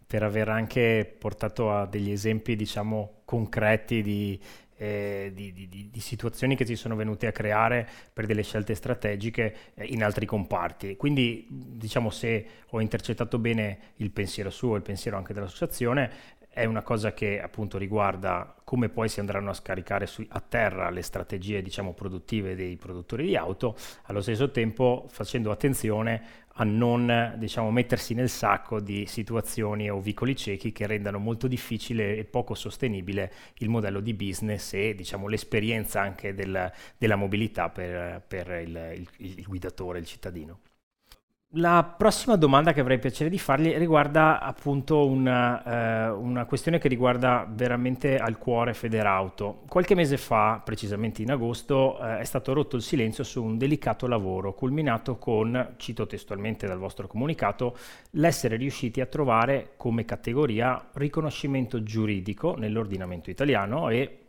per 0.08 0.23
aver 0.23 0.49
anche 0.49 1.15
portato 1.19 1.71
a 1.71 1.86
degli 1.86 2.12
esempi, 2.12 2.56
diciamo, 2.56 3.21
concreti 3.26 4.02
di, 4.02 4.39
eh, 4.77 5.31
di, 5.33 5.53
di, 5.53 5.89
di, 5.91 5.99
situazioni 5.99 6.55
che 6.55 6.65
si 6.65 6.75
sono 6.75 6.95
venute 6.95 7.27
a 7.27 7.31
creare 7.31 7.88
per 8.12 8.25
delle 8.25 8.43
scelte 8.43 8.75
strategiche 8.75 9.55
eh, 9.75 9.86
in 9.86 10.03
altri 10.03 10.25
comparti. 10.25 10.95
Quindi, 10.95 11.45
diciamo, 11.49 12.09
se 12.09 12.45
ho 12.69 12.81
intercettato 12.81 13.38
bene 13.39 13.93
il 13.97 14.12
pensiero 14.12 14.49
suo, 14.49 14.75
il 14.75 14.81
pensiero 14.81 15.17
anche 15.17 15.33
dell'associazione, 15.33 16.41
è 16.53 16.65
una 16.65 16.83
cosa 16.83 17.13
che 17.13 17.41
appunto 17.41 17.79
riguarda 17.79 18.55
come 18.63 18.88
poi 18.88 19.09
si 19.09 19.19
andranno 19.19 19.49
a 19.49 19.53
scaricare 19.53 20.05
su, 20.05 20.23
a 20.29 20.39
terra 20.39 20.91
le 20.91 21.01
strategie 21.01 21.63
diciamo, 21.63 21.93
produttive 21.93 22.53
dei 22.53 22.75
produttori 22.75 23.25
di 23.25 23.36
auto, 23.36 23.75
allo 24.03 24.21
stesso 24.21 24.51
tempo 24.51 25.05
facendo 25.09 25.49
attenzione 25.49 26.42
a 26.57 26.63
non 26.63 27.35
diciamo, 27.37 27.71
mettersi 27.71 28.13
nel 28.13 28.29
sacco 28.29 28.79
di 28.79 29.05
situazioni 29.05 29.89
o 29.89 29.99
vicoli 29.99 30.35
ciechi 30.35 30.71
che 30.71 30.85
rendano 30.85 31.17
molto 31.17 31.47
difficile 31.47 32.15
e 32.17 32.25
poco 32.25 32.53
sostenibile 32.53 33.31
il 33.59 33.69
modello 33.69 33.99
di 33.99 34.13
business 34.13 34.73
e 34.73 34.93
diciamo, 34.93 35.27
l'esperienza 35.27 36.01
anche 36.01 36.33
del, 36.33 36.71
della 36.97 37.15
mobilità 37.15 37.69
per, 37.69 38.21
per 38.27 38.49
il, 38.61 39.07
il, 39.17 39.39
il 39.39 39.45
guidatore, 39.45 39.99
il 39.99 40.05
cittadino. 40.05 40.59
La 41.57 41.83
prossima 41.83 42.35
domanda 42.35 42.73
che 42.73 42.79
avrei 42.79 42.97
piacere 42.97 43.29
di 43.29 43.37
fargli 43.37 43.75
riguarda 43.75 44.39
appunto 44.39 45.05
una, 45.05 46.07
eh, 46.07 46.09
una, 46.09 46.45
questione 46.45 46.79
che 46.79 46.87
riguarda 46.87 47.47
veramente 47.47 48.17
al 48.17 48.39
cuore 48.39 48.73
Federauto. 48.73 49.61
Qualche 49.69 49.93
mese 49.93 50.17
fa, 50.17 50.59
precisamente 50.65 51.21
in 51.21 51.29
agosto, 51.29 51.99
eh, 51.99 52.17
è 52.17 52.23
stato 52.23 52.53
rotto 52.53 52.75
il 52.75 52.81
silenzio 52.81 53.23
su 53.23 53.43
un 53.43 53.59
delicato 53.59 54.07
lavoro 54.07 54.55
culminato 54.55 55.17
con, 55.17 55.75
cito 55.77 56.07
testualmente 56.07 56.65
dal 56.65 56.79
vostro 56.79 57.05
comunicato, 57.05 57.77
l'essere 58.11 58.55
riusciti 58.55 58.99
a 58.99 59.05
trovare 59.05 59.73
come 59.77 60.05
categoria 60.05 60.83
riconoscimento 60.93 61.83
giuridico 61.83 62.55
nell'ordinamento 62.55 63.29
italiano 63.29 63.89
e 63.89 64.23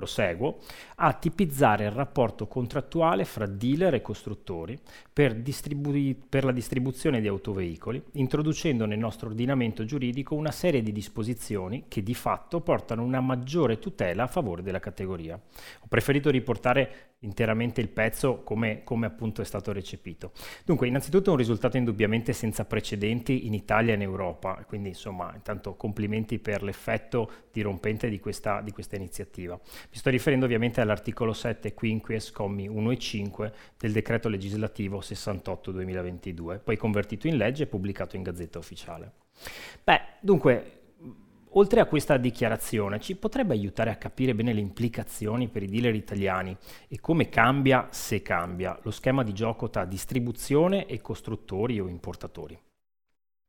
proseguo, 0.00 0.60
a 0.96 1.12
tipizzare 1.12 1.84
il 1.84 1.90
rapporto 1.90 2.46
contrattuale 2.46 3.26
fra 3.26 3.44
dealer 3.44 3.92
e 3.94 4.00
costruttori 4.00 4.78
per, 5.20 5.34
distribu- 5.34 6.16
per, 6.30 6.44
la 6.44 6.50
distribuzione 6.50 7.20
di 7.20 7.28
autoveicoli, 7.28 8.02
introducendo 8.12 8.86
nel 8.86 8.98
nostro 8.98 9.28
ordinamento 9.28 9.84
giuridico 9.84 10.34
una 10.34 10.50
serie 10.50 10.82
di 10.82 10.92
disposizioni 10.92 11.84
che 11.88 12.02
di 12.02 12.14
fatto 12.14 12.62
portano 12.62 13.02
una 13.02 13.20
maggiore 13.20 13.78
tutela 13.78 14.22
a 14.22 14.28
favore 14.28 14.62
della 14.62 14.80
categoria. 14.80 15.34
Ho 15.34 15.86
preferito 15.88 16.30
riportare 16.30 17.10
interamente 17.20 17.80
il 17.80 17.88
pezzo 17.88 18.42
come, 18.42 18.82
come, 18.82 19.06
appunto 19.06 19.42
è 19.42 19.44
stato 19.44 19.72
recepito. 19.72 20.32
Dunque, 20.64 20.86
innanzitutto 20.86 21.30
un 21.30 21.36
risultato 21.36 21.76
indubbiamente 21.76 22.32
senza 22.32 22.64
precedenti 22.64 23.46
in 23.46 23.54
Italia 23.54 23.92
e 23.92 23.96
in 23.96 24.02
Europa, 24.02 24.64
quindi 24.66 24.90
insomma, 24.90 25.32
intanto 25.34 25.74
complimenti 25.74 26.38
per 26.38 26.62
l'effetto 26.62 27.30
dirompente 27.52 28.08
di 28.08 28.20
questa, 28.20 28.60
di 28.62 28.70
questa 28.70 28.96
iniziativa. 28.96 29.54
Mi 29.54 29.96
sto 29.96 30.08
riferendo 30.08 30.46
ovviamente 30.46 30.80
all'articolo 30.80 31.32
7 31.32 31.74
quinquies, 31.74 32.30
commi 32.30 32.68
1 32.68 32.90
e 32.90 32.98
5 32.98 33.52
del 33.76 33.92
decreto 33.92 34.28
legislativo 34.28 35.00
68-2022, 35.14 36.60
poi 36.62 36.76
convertito 36.76 37.26
in 37.26 37.36
legge 37.36 37.64
e 37.64 37.66
pubblicato 37.66 38.16
in 38.16 38.22
Gazzetta 38.22 38.58
Ufficiale. 38.58 39.12
Beh, 39.82 40.00
dunque, 40.20 40.80
Oltre 41.54 41.80
a 41.80 41.86
questa 41.86 42.16
dichiarazione, 42.16 43.00
ci 43.00 43.16
potrebbe 43.16 43.54
aiutare 43.54 43.90
a 43.90 43.96
capire 43.96 44.36
bene 44.36 44.52
le 44.52 44.60
implicazioni 44.60 45.48
per 45.48 45.64
i 45.64 45.66
dealer 45.66 45.96
italiani 45.96 46.56
e 46.86 47.00
come 47.00 47.28
cambia, 47.28 47.88
se 47.90 48.22
cambia, 48.22 48.78
lo 48.82 48.92
schema 48.92 49.24
di 49.24 49.32
gioco 49.32 49.68
tra 49.68 49.84
distribuzione 49.84 50.86
e 50.86 51.00
costruttori 51.00 51.80
o 51.80 51.88
importatori? 51.88 52.56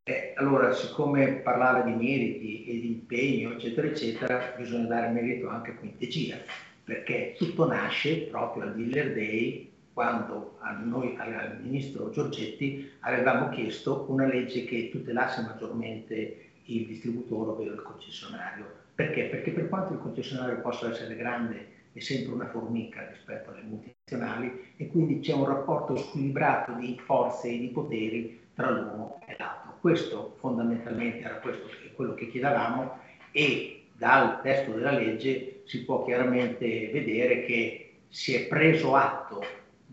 Eh, 0.04 0.34
allora, 0.36 0.74
siccome 0.74 1.42
parlare 1.42 1.84
di 1.84 1.92
meriti 1.92 2.66
e 2.66 2.80
di 2.80 2.88
impegno, 2.88 3.52
eccetera, 3.52 3.86
eccetera, 3.86 4.56
bisogna 4.58 4.88
dare 4.88 5.10
merito 5.10 5.48
anche 5.48 5.70
a 5.70 5.76
Quintegia, 5.76 6.38
perché 6.84 7.36
tutto 7.38 7.68
nasce 7.68 8.22
proprio 8.22 8.64
al 8.64 8.76
Dealer 8.76 9.14
Day 9.14 9.71
quando 9.94 10.58
noi, 10.84 11.16
al 11.18 11.60
ministro 11.62 12.10
Giorgetti, 12.10 12.92
avevamo 13.02 13.50
chiesto 13.50 14.06
una 14.10 14.26
legge 14.26 14.66
che 14.66 14.90
tutelasse 14.90 15.42
maggiormente 15.42 16.50
il 16.66 16.86
distributore 16.86 17.52
ovvero 17.52 17.74
il 17.74 17.82
concessionario. 17.82 18.80
Perché? 18.96 19.26
Perché 19.26 19.52
per 19.52 19.68
quanto 19.68 19.94
il 19.94 20.00
concessionario 20.00 20.62
possa 20.62 20.90
essere 20.90 21.16
grande 21.16 21.80
è 21.94 22.00
sempre 22.00 22.34
una 22.34 22.48
formica 22.48 23.06
rispetto 23.10 23.50
alle 23.50 23.64
multinazionali 23.64 24.74
e 24.78 24.88
quindi 24.88 25.20
c'è 25.20 25.34
un 25.34 25.46
rapporto 25.46 25.98
squilibrato 25.98 26.74
di 26.74 26.98
forze 27.04 27.50
e 27.50 27.60
di 27.60 27.68
poteri 27.68 28.40
tra 28.54 28.70
l'uno 28.70 29.20
e 29.26 29.36
l'altro. 29.38 29.78
Questo 29.82 30.36
fondamentalmente 30.40 31.26
era 31.26 31.36
questo, 31.36 31.68
quello 31.96 32.14
che 32.14 32.30
chiedevamo 32.30 33.00
e 33.32 33.86
dal 33.94 34.42
testo 34.42 34.72
della 34.72 34.92
legge 34.92 35.62
si 35.66 35.84
può 35.84 36.04
chiaramente 36.06 36.90
vedere 36.92 37.44
che 37.46 37.94
si 38.08 38.36
è 38.36 38.48
preso 38.48 38.96
atto 38.96 39.44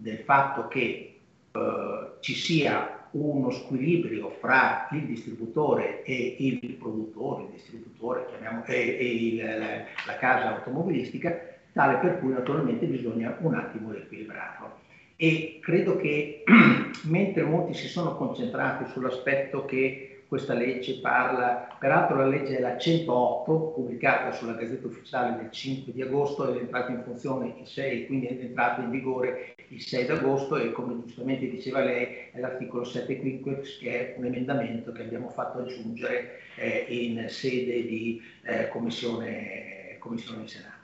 del 0.00 0.18
fatto 0.18 0.68
che 0.68 1.20
eh, 1.50 2.10
ci 2.20 2.34
sia 2.34 3.06
uno 3.12 3.50
squilibrio 3.50 4.30
fra 4.40 4.88
il 4.92 5.06
distributore 5.06 6.02
e 6.02 6.36
il 6.38 6.74
produttore, 6.74 7.44
il 7.44 7.50
distributore 7.52 8.26
chiamiamo, 8.28 8.64
e, 8.64 8.74
e 8.74 9.14
il, 9.14 9.36
la, 9.36 9.84
la 10.06 10.18
casa 10.18 10.56
automobilistica, 10.56 11.36
tale 11.72 11.96
per 11.98 12.18
cui 12.18 12.32
naturalmente 12.32 12.86
bisogna 12.86 13.36
un 13.40 13.54
attimo 13.54 13.92
riequilibrarlo. 13.92 14.86
E 15.16 15.58
credo 15.60 15.96
che 15.96 16.44
mentre 17.04 17.42
molti 17.42 17.74
si 17.74 17.88
sono 17.88 18.16
concentrati 18.16 18.90
sull'aspetto 18.92 19.64
che 19.64 20.17
questa 20.28 20.52
legge 20.52 20.98
parla, 21.00 21.74
peraltro 21.78 22.18
la 22.18 22.26
legge 22.26 22.58
è 22.58 22.60
la 22.60 22.76
108, 22.76 23.72
pubblicata 23.74 24.30
sulla 24.32 24.52
Gazzetta 24.52 24.86
Ufficiale 24.86 25.36
del 25.38 25.50
5 25.50 25.90
di 25.90 26.02
agosto, 26.02 26.52
è 26.52 26.58
entrata 26.58 26.92
in 26.92 27.02
funzione 27.02 27.54
il 27.58 27.66
6, 27.66 28.06
quindi 28.06 28.26
è 28.26 28.38
entrata 28.38 28.82
in 28.82 28.90
vigore 28.90 29.54
il 29.68 29.80
6 29.80 30.04
di 30.04 30.10
agosto 30.12 30.56
e 30.56 30.70
come 30.70 31.02
giustamente 31.02 31.48
diceva 31.48 31.80
lei 31.80 32.28
è 32.32 32.40
l'articolo 32.40 32.84
7 32.84 33.18
quinquex 33.18 33.78
che 33.78 34.14
è 34.14 34.18
un 34.18 34.26
emendamento 34.26 34.92
che 34.92 35.00
abbiamo 35.00 35.30
fatto 35.30 35.60
aggiungere 35.60 36.40
eh, 36.56 36.84
in 36.88 37.24
sede 37.28 37.86
di 37.86 38.20
eh, 38.42 38.68
commissione, 38.68 39.96
commissione 39.98 40.46
Senato. 40.46 40.76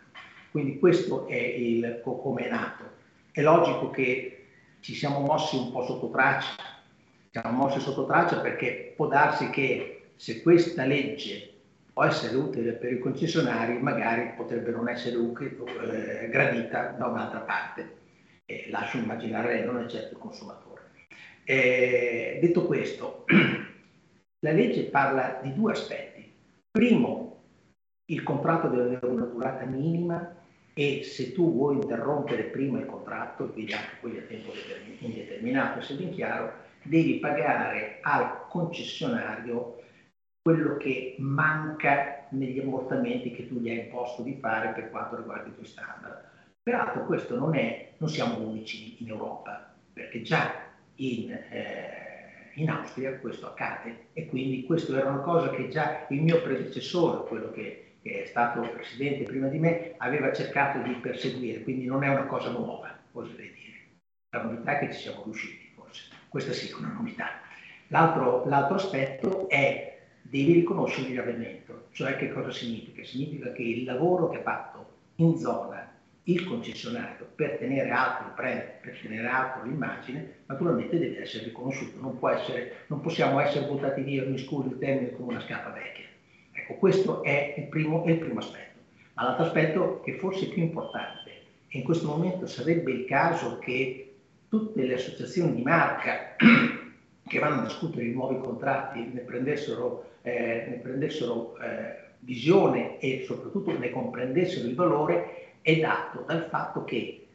Quindi 0.51 0.79
questo 0.79 1.27
è 1.27 1.37
il 1.37 2.01
come 2.03 2.47
è 2.47 2.51
nato. 2.51 2.85
È 3.31 3.43
logico 3.43 3.91
che 3.91 4.47
ci 4.81 4.95
siamo 4.95 5.21
mossi 5.21 5.57
un 5.57 5.71
po' 5.71 5.85
sotto 5.85 6.09
traccia, 6.11 6.55
siamo 7.41 7.65
mossi 7.65 7.81
sotto 7.81 8.07
traccia 8.07 8.39
perché 8.39 8.93
può 8.95 9.09
darsi 9.09 9.51
che 9.51 10.11
se 10.15 10.41
questa 10.41 10.85
legge 10.85 11.51
può 11.93 12.05
essere 12.05 12.37
utile 12.37 12.75
per 12.75 12.93
i 12.93 13.01
concessionari, 13.01 13.77
magari 13.79 14.35
potrebbe 14.37 14.71
non 14.71 14.89
essere 14.89 15.17
utile, 15.17 15.57
eh, 16.23 16.29
gradita 16.29 16.95
da 16.97 17.09
un'altra 17.09 17.41
parte. 17.41 18.03
Eh, 18.47 18.67
lascio 18.71 18.99
immaginare 18.99 19.65
non 19.65 19.83
è 19.83 19.87
certo 19.89 20.15
il 20.15 20.21
consumatore. 20.21 20.83
Eh, 21.43 22.39
detto 22.41 22.67
questo, 22.67 23.25
la 24.39 24.53
legge 24.53 24.85
parla 24.85 25.41
di 25.43 25.53
due 25.55 25.73
aspetti. 25.73 26.33
Primo, 26.71 27.43
il 28.13 28.23
contratto 28.23 28.69
deve 28.69 28.83
avere 28.83 29.07
una 29.07 29.25
durata 29.25 29.65
minima 29.65 30.37
e 30.73 31.03
se 31.03 31.33
tu 31.33 31.53
vuoi 31.53 31.75
interrompere 31.77 32.45
prima 32.45 32.79
il 32.79 32.87
contratto, 32.87 33.49
quindi 33.49 33.73
anche 33.73 33.97
quelli 34.01 34.19
a 34.19 34.23
tempo 34.23 34.53
indeterminato, 34.99 35.81
se 35.81 35.95
ben 35.95 36.13
chiaro, 36.13 36.63
devi 36.85 37.19
pagare 37.19 37.99
al 38.03 38.47
concessionario 38.49 39.83
quello 40.43 40.77
che 40.77 41.17
manca 41.19 42.27
negli 42.31 42.61
ammortamenti 42.61 43.33
che 43.33 43.49
tu 43.49 43.61
gli 43.61 43.71
hai 43.71 43.87
imposto 43.87 44.23
di 44.23 44.37
fare 44.41 44.73
per 44.73 44.91
quanto 44.91 45.17
riguarda 45.17 45.49
i 45.49 45.55
tuoi 45.55 45.67
standard. 45.67 46.23
Peraltro 46.63 47.07
questo 47.07 47.37
non 47.37 47.55
è, 47.55 47.93
non 47.99 48.09
siamo 48.09 48.39
unici 48.39 49.03
in 49.03 49.09
Europa, 49.09 49.75
perché 49.93 50.23
già 50.23 50.53
in, 50.97 51.31
eh, 51.31 52.51
in 52.55 52.71
Austria 52.71 53.19
questo 53.19 53.47
accade 53.47 54.09
e 54.13 54.27
quindi 54.27 54.65
questo 54.65 54.97
era 54.97 55.11
una 55.11 55.21
cosa 55.21 55.51
che 55.51 55.69
già 55.69 56.07
il 56.09 56.23
mio 56.23 56.41
predecessore, 56.43 57.27
quello 57.27 57.51
che 57.51 57.85
che 58.05 58.25
è 58.25 58.27
stato 58.27 58.61
presidente 58.61 59.23
prima 59.23 59.49
di 59.49 59.59
me, 59.59 59.95
aveva 59.97 60.31
cercato 60.31 60.79
di 60.83 60.93
perseguire, 60.97 61.63
quindi 61.63 61.87
non 61.87 62.05
è 62.05 62.09
una 62.09 62.27
cosa 62.27 62.51
nuova, 62.51 62.95
oserei 63.13 63.51
dire. 63.51 63.97
La 64.29 64.43
novità 64.43 64.79
è 64.79 64.87
che 64.87 64.93
ci 64.93 65.01
siamo 65.01 65.23
riusciti. 65.25 65.64
Questa 66.35 66.53
sì 66.53 66.69
è 66.69 66.75
una 66.75 66.93
novità. 66.93 67.27
L'altro, 67.87 68.45
l'altro 68.49 68.75
aspetto 68.75 69.49
è 69.49 69.99
devi 70.21 70.55
riconoscere 70.55 71.11
il 71.11 71.19
avvenimento, 71.21 71.87
cioè 71.93 72.17
che 72.17 72.33
cosa 72.33 72.51
significa? 72.51 73.05
Significa 73.05 73.53
che 73.53 73.63
il 73.63 73.85
lavoro 73.85 74.31
che 74.31 74.39
ha 74.39 74.43
fatto 74.43 74.85
in 75.15 75.39
zona 75.39 75.93
il 76.25 76.45
concessionario 76.45 77.29
per 77.37 77.59
tenere 77.59 77.89
alto 77.91 78.25
il 78.25 78.33
brand, 78.35 78.65
per 78.81 78.99
tenere 79.01 79.29
alto 79.29 79.65
l'immagine, 79.65 80.39
naturalmente 80.47 80.99
deve 80.99 81.23
essere 81.23 81.45
riconosciuto, 81.45 82.01
non, 82.01 82.19
essere, 82.33 82.79
non 82.89 83.01
possiamo 83.01 83.39
essere 83.39 83.67
buttati 83.67 84.03
via, 84.03 84.25
mi 84.25 84.39
scusi 84.39 84.71
il 84.71 84.79
termine, 84.79 85.13
come 85.13 85.35
una 85.35 85.41
scappa 85.41 85.71
vecchia. 85.71 86.07
Ecco, 86.51 86.75
questo 86.75 87.23
è 87.23 87.55
il 87.59 87.69
primo, 87.69 88.03
il 88.09 88.19
primo 88.19 88.41
aspetto. 88.41 88.81
Ma 89.13 89.23
l'altro 89.23 89.45
aspetto 89.45 90.01
che 90.01 90.15
forse 90.15 90.47
è 90.47 90.49
più 90.49 90.63
importante, 90.63 91.31
e 91.69 91.79
in 91.79 91.85
questo 91.85 92.09
momento 92.09 92.49
sarebbe 92.49 92.91
il 92.91 93.05
caso 93.05 93.61
che 93.61 94.04
tutte 94.55 94.85
le 94.85 94.95
associazioni 94.95 95.57
di 95.57 95.63
marca 95.63 96.37
che 97.27 97.39
vanno 97.41 97.63
a 97.63 97.65
discutere 97.65 98.05
i 98.05 98.13
nuovi 98.13 98.39
contratti 98.39 99.11
ne 99.13 99.21
prendessero, 99.23 100.13
eh, 100.23 100.67
ne 100.69 100.79
prendessero 100.81 101.59
eh, 101.59 102.13
visione 102.21 102.99
e 103.01 103.25
soprattutto 103.27 103.77
ne 103.77 103.91
comprendessero 103.91 104.69
il 104.69 104.77
valore, 104.77 105.57
è 105.61 105.77
dato 105.81 106.23
dal 106.25 106.47
fatto 106.49 106.85
che 106.85 107.27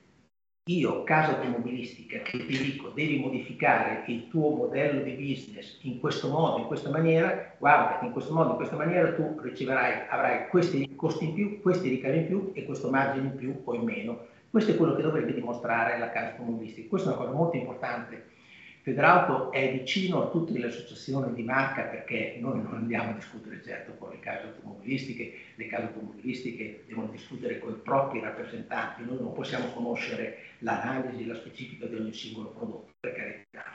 io, 0.69 1.03
casa 1.03 1.35
automobilistica, 1.35 2.19
che 2.19 2.45
ti 2.45 2.57
dico 2.57 2.89
devi 2.89 3.19
modificare 3.19 4.03
il 4.07 4.29
tuo 4.29 4.51
modello 4.51 5.01
di 5.01 5.13
business 5.13 5.79
in 5.81 5.99
questo 5.99 6.29
modo, 6.29 6.59
in 6.59 6.67
questa 6.67 6.89
maniera, 6.89 7.55
guarda 7.57 8.05
in 8.05 8.11
questo 8.11 8.33
modo, 8.33 8.51
in 8.51 8.55
questa 8.55 8.75
maniera 8.77 9.13
tu 9.13 9.35
riceverai, 9.41 10.07
avrai 10.09 10.47
questi 10.47 10.95
costi 10.95 11.25
in 11.25 11.33
più, 11.33 11.59
questi 11.61 11.89
ricavi 11.89 12.17
in 12.17 12.27
più 12.27 12.51
e 12.53 12.65
questo 12.65 12.89
margine 12.89 13.27
in 13.27 13.35
più 13.35 13.61
o 13.63 13.73
in 13.73 13.81
meno. 13.81 14.25
Questo 14.49 14.71
è 14.71 14.75
quello 14.75 14.95
che 14.95 15.01
dovrebbe 15.01 15.33
dimostrare 15.33 15.97
la 15.97 16.09
casa 16.09 16.31
automobilistica. 16.31 16.89
Questa 16.89 17.09
è 17.09 17.13
una 17.13 17.21
cosa 17.21 17.35
molto 17.35 17.57
importante 17.57 18.37
Federauto 18.81 19.51
è 19.51 19.71
vicino 19.71 20.23
a 20.23 20.29
tutte 20.29 20.57
le 20.57 20.67
associazioni 20.67 21.33
di 21.33 21.43
marca 21.43 21.83
perché 21.83 22.37
noi 22.39 22.61
non 22.61 22.73
andiamo 22.73 23.11
a 23.11 23.13
discutere 23.13 23.61
certo 23.61 23.93
con 23.97 24.09
le 24.09 24.19
case 24.19 24.47
automobilistiche, 24.47 25.33
le 25.55 25.67
case 25.67 25.83
automobilistiche 25.87 26.85
devono 26.87 27.09
discutere 27.11 27.59
con 27.59 27.73
i 27.73 27.81
propri 27.83 28.21
rappresentanti, 28.21 29.03
noi 29.03 29.17
non 29.19 29.33
possiamo 29.33 29.67
conoscere 29.73 30.37
l'analisi 30.59 31.25
la 31.25 31.35
specifica 31.35 31.87
di 31.87 31.95
ogni 31.95 32.13
singolo 32.13 32.49
prodotto, 32.49 32.93
per 32.99 33.13
carità. 33.13 33.65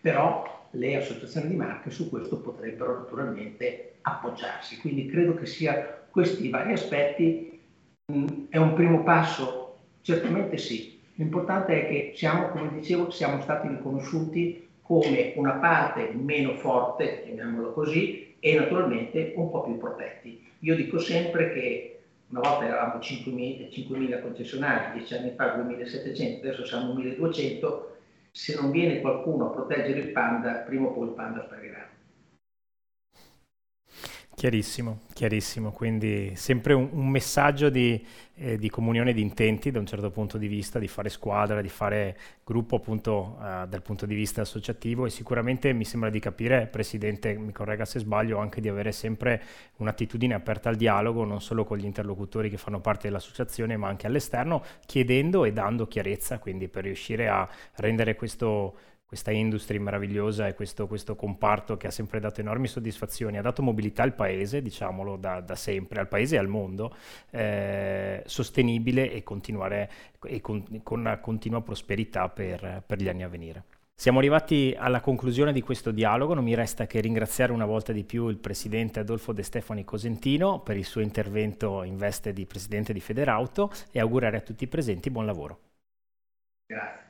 Però 0.00 0.68
le 0.72 0.96
associazioni 0.96 1.48
di 1.48 1.56
marca 1.56 1.90
su 1.90 2.08
questo 2.10 2.40
potrebbero 2.40 2.98
naturalmente 2.98 3.94
appoggiarsi, 4.02 4.78
quindi 4.78 5.06
credo 5.06 5.34
che 5.34 5.46
sia 5.46 6.06
questi 6.10 6.48
vari 6.48 6.74
aspetti, 6.74 7.60
mh, 8.06 8.48
è 8.50 8.58
un 8.58 8.74
primo 8.74 9.02
passo? 9.02 9.59
Certamente 10.02 10.58
sì, 10.58 11.00
L'importante 11.20 11.82
è 11.82 11.86
che 11.86 12.12
siamo, 12.14 12.48
come 12.48 12.70
dicevo, 12.70 13.10
siamo 13.10 13.42
stati 13.42 13.68
riconosciuti 13.68 14.66
come 14.80 15.34
una 15.36 15.58
parte 15.58 16.12
meno 16.14 16.54
forte, 16.54 17.24
chiamiamolo 17.24 17.74
così, 17.74 18.36
e 18.40 18.54
naturalmente 18.54 19.34
un 19.36 19.50
po' 19.50 19.60
più 19.60 19.76
protetti. 19.76 20.42
Io 20.60 20.74
dico 20.74 20.96
sempre 20.98 21.52
che 21.52 21.98
una 22.28 22.40
volta 22.40 22.64
eravamo 22.64 22.98
5.000 23.00 24.20
concessionari, 24.22 24.92
10 24.92 25.14
anni 25.14 25.32
fa 25.36 25.54
2.700, 25.56 26.38
adesso 26.38 26.64
siamo 26.64 26.94
1.200, 26.94 27.80
se 28.30 28.54
non 28.54 28.70
viene 28.70 29.00
qualcuno 29.02 29.48
a 29.48 29.50
proteggere 29.50 29.98
il 29.98 30.12
panda, 30.12 30.52
prima 30.52 30.86
o 30.86 30.92
poi 30.92 31.08
il 31.08 31.12
panda 31.12 31.42
sparirà. 31.42 31.86
Chiarissimo, 34.40 35.00
chiarissimo, 35.12 35.70
quindi 35.70 36.32
sempre 36.34 36.72
un, 36.72 36.88
un 36.92 37.10
messaggio 37.10 37.68
di, 37.68 38.02
eh, 38.36 38.56
di, 38.56 38.70
comunione 38.70 39.12
di 39.12 39.20
intenti 39.20 39.70
da 39.70 39.78
un 39.78 39.84
certo 39.84 40.10
punto 40.10 40.38
di 40.38 40.46
vista, 40.46 40.78
di 40.78 40.88
fare 40.88 41.10
squadra, 41.10 41.60
di 41.60 41.68
fare 41.68 42.16
gruppo 42.42 42.76
appunto 42.76 43.36
eh, 43.38 43.66
dal 43.68 43.82
punto 43.82 44.06
di 44.06 44.14
vista 44.14 44.40
associativo. 44.40 45.04
E 45.04 45.10
sicuramente 45.10 45.74
mi 45.74 45.84
sembra 45.84 46.08
di 46.08 46.20
capire, 46.20 46.68
Presidente, 46.68 47.36
mi 47.36 47.52
corregga 47.52 47.84
se 47.84 47.98
sbaglio, 47.98 48.38
anche 48.38 48.62
di 48.62 48.70
avere 48.70 48.92
sempre 48.92 49.42
un'attitudine 49.76 50.32
aperta 50.32 50.70
al 50.70 50.76
dialogo, 50.76 51.26
non 51.26 51.42
solo 51.42 51.64
con 51.64 51.76
gli 51.76 51.84
interlocutori 51.84 52.48
che 52.48 52.56
fanno 52.56 52.80
parte 52.80 53.08
dell'associazione, 53.08 53.76
ma 53.76 53.88
anche 53.88 54.06
all'esterno, 54.06 54.64
chiedendo 54.86 55.44
e 55.44 55.52
dando 55.52 55.86
chiarezza, 55.86 56.38
quindi 56.38 56.66
per 56.68 56.84
riuscire 56.84 57.28
a 57.28 57.46
rendere 57.74 58.14
questo 58.14 58.74
questa 59.10 59.32
industria 59.32 59.80
meravigliosa 59.80 60.46
e 60.46 60.54
questo, 60.54 60.86
questo, 60.86 61.16
comparto 61.16 61.76
che 61.76 61.88
ha 61.88 61.90
sempre 61.90 62.20
dato 62.20 62.40
enormi 62.40 62.68
soddisfazioni, 62.68 63.38
ha 63.38 63.42
dato 63.42 63.60
mobilità 63.60 64.04
al 64.04 64.14
paese, 64.14 64.62
diciamolo 64.62 65.16
da, 65.16 65.40
da 65.40 65.56
sempre, 65.56 65.98
al 65.98 66.06
paese 66.06 66.36
e 66.36 66.38
al 66.38 66.46
mondo, 66.46 66.94
eh, 67.30 68.22
sostenibile 68.24 69.10
e 69.10 69.24
e 69.24 70.40
con, 70.40 70.80
con, 70.84 71.00
una 71.00 71.18
continua 71.18 71.60
prosperità 71.60 72.28
per, 72.28 72.84
per 72.86 73.02
gli 73.02 73.08
anni 73.08 73.24
a 73.24 73.28
venire. 73.28 73.64
Siamo 73.96 74.18
arrivati 74.18 74.76
alla 74.78 75.00
conclusione 75.00 75.52
di 75.52 75.60
questo 75.60 75.90
dialogo, 75.90 76.34
non 76.34 76.44
mi 76.44 76.54
resta 76.54 76.86
che 76.86 77.00
ringraziare 77.00 77.50
una 77.50 77.66
volta 77.66 77.92
di 77.92 78.04
più 78.04 78.28
il 78.28 78.38
presidente 78.38 79.00
Adolfo 79.00 79.32
De 79.32 79.42
Stefani 79.42 79.84
Cosentino 79.84 80.60
per 80.60 80.76
il 80.76 80.84
suo 80.84 81.00
intervento 81.00 81.82
in 81.82 81.96
veste 81.96 82.32
di 82.32 82.46
presidente 82.46 82.92
di 82.92 83.00
Federauto 83.00 83.72
e 83.90 83.98
augurare 83.98 84.36
a 84.36 84.40
tutti 84.40 84.62
i 84.62 84.68
presenti 84.68 85.10
buon 85.10 85.26
lavoro. 85.26 85.58
Grazie. 86.66 87.09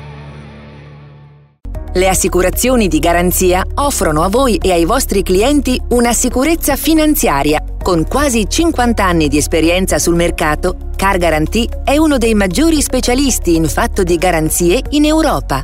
Le 1.93 2.07
assicurazioni 2.07 2.87
di 2.87 2.99
garanzia 2.99 3.65
offrono 3.75 4.21
a 4.21 4.29
voi 4.29 4.55
e 4.55 4.71
ai 4.71 4.85
vostri 4.85 5.23
clienti 5.23 5.77
una 5.89 6.13
sicurezza 6.13 6.77
finanziaria. 6.77 7.61
Con 7.83 8.07
quasi 8.07 8.45
50 8.47 9.03
anni 9.03 9.27
di 9.27 9.35
esperienza 9.35 9.99
sul 9.99 10.15
mercato, 10.15 10.91
Car 10.95 11.17
Guarantee 11.17 11.81
è 11.83 11.97
uno 11.97 12.17
dei 12.17 12.33
maggiori 12.33 12.81
specialisti 12.81 13.55
in 13.55 13.67
fatto 13.67 14.03
di 14.03 14.15
garanzie 14.15 14.81
in 14.91 15.03
Europa. 15.03 15.61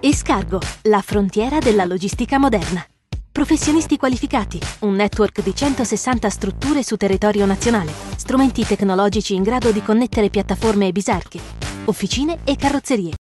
Escargo, 0.00 0.60
la 0.82 1.00
frontiera 1.00 1.58
della 1.58 1.86
logistica 1.86 2.38
moderna. 2.38 2.84
Professionisti 3.32 3.96
qualificati, 3.96 4.60
un 4.80 4.96
network 4.96 5.42
di 5.42 5.54
160 5.54 6.28
strutture 6.28 6.82
su 6.82 6.98
territorio 6.98 7.46
nazionale, 7.46 7.92
strumenti 8.16 8.66
tecnologici 8.66 9.34
in 9.34 9.42
grado 9.42 9.70
di 9.70 9.80
connettere 9.80 10.28
piattaforme 10.28 10.88
e 10.88 10.92
bisarche, 10.92 11.40
officine 11.86 12.40
e 12.44 12.54
carrozzerie. 12.56 13.12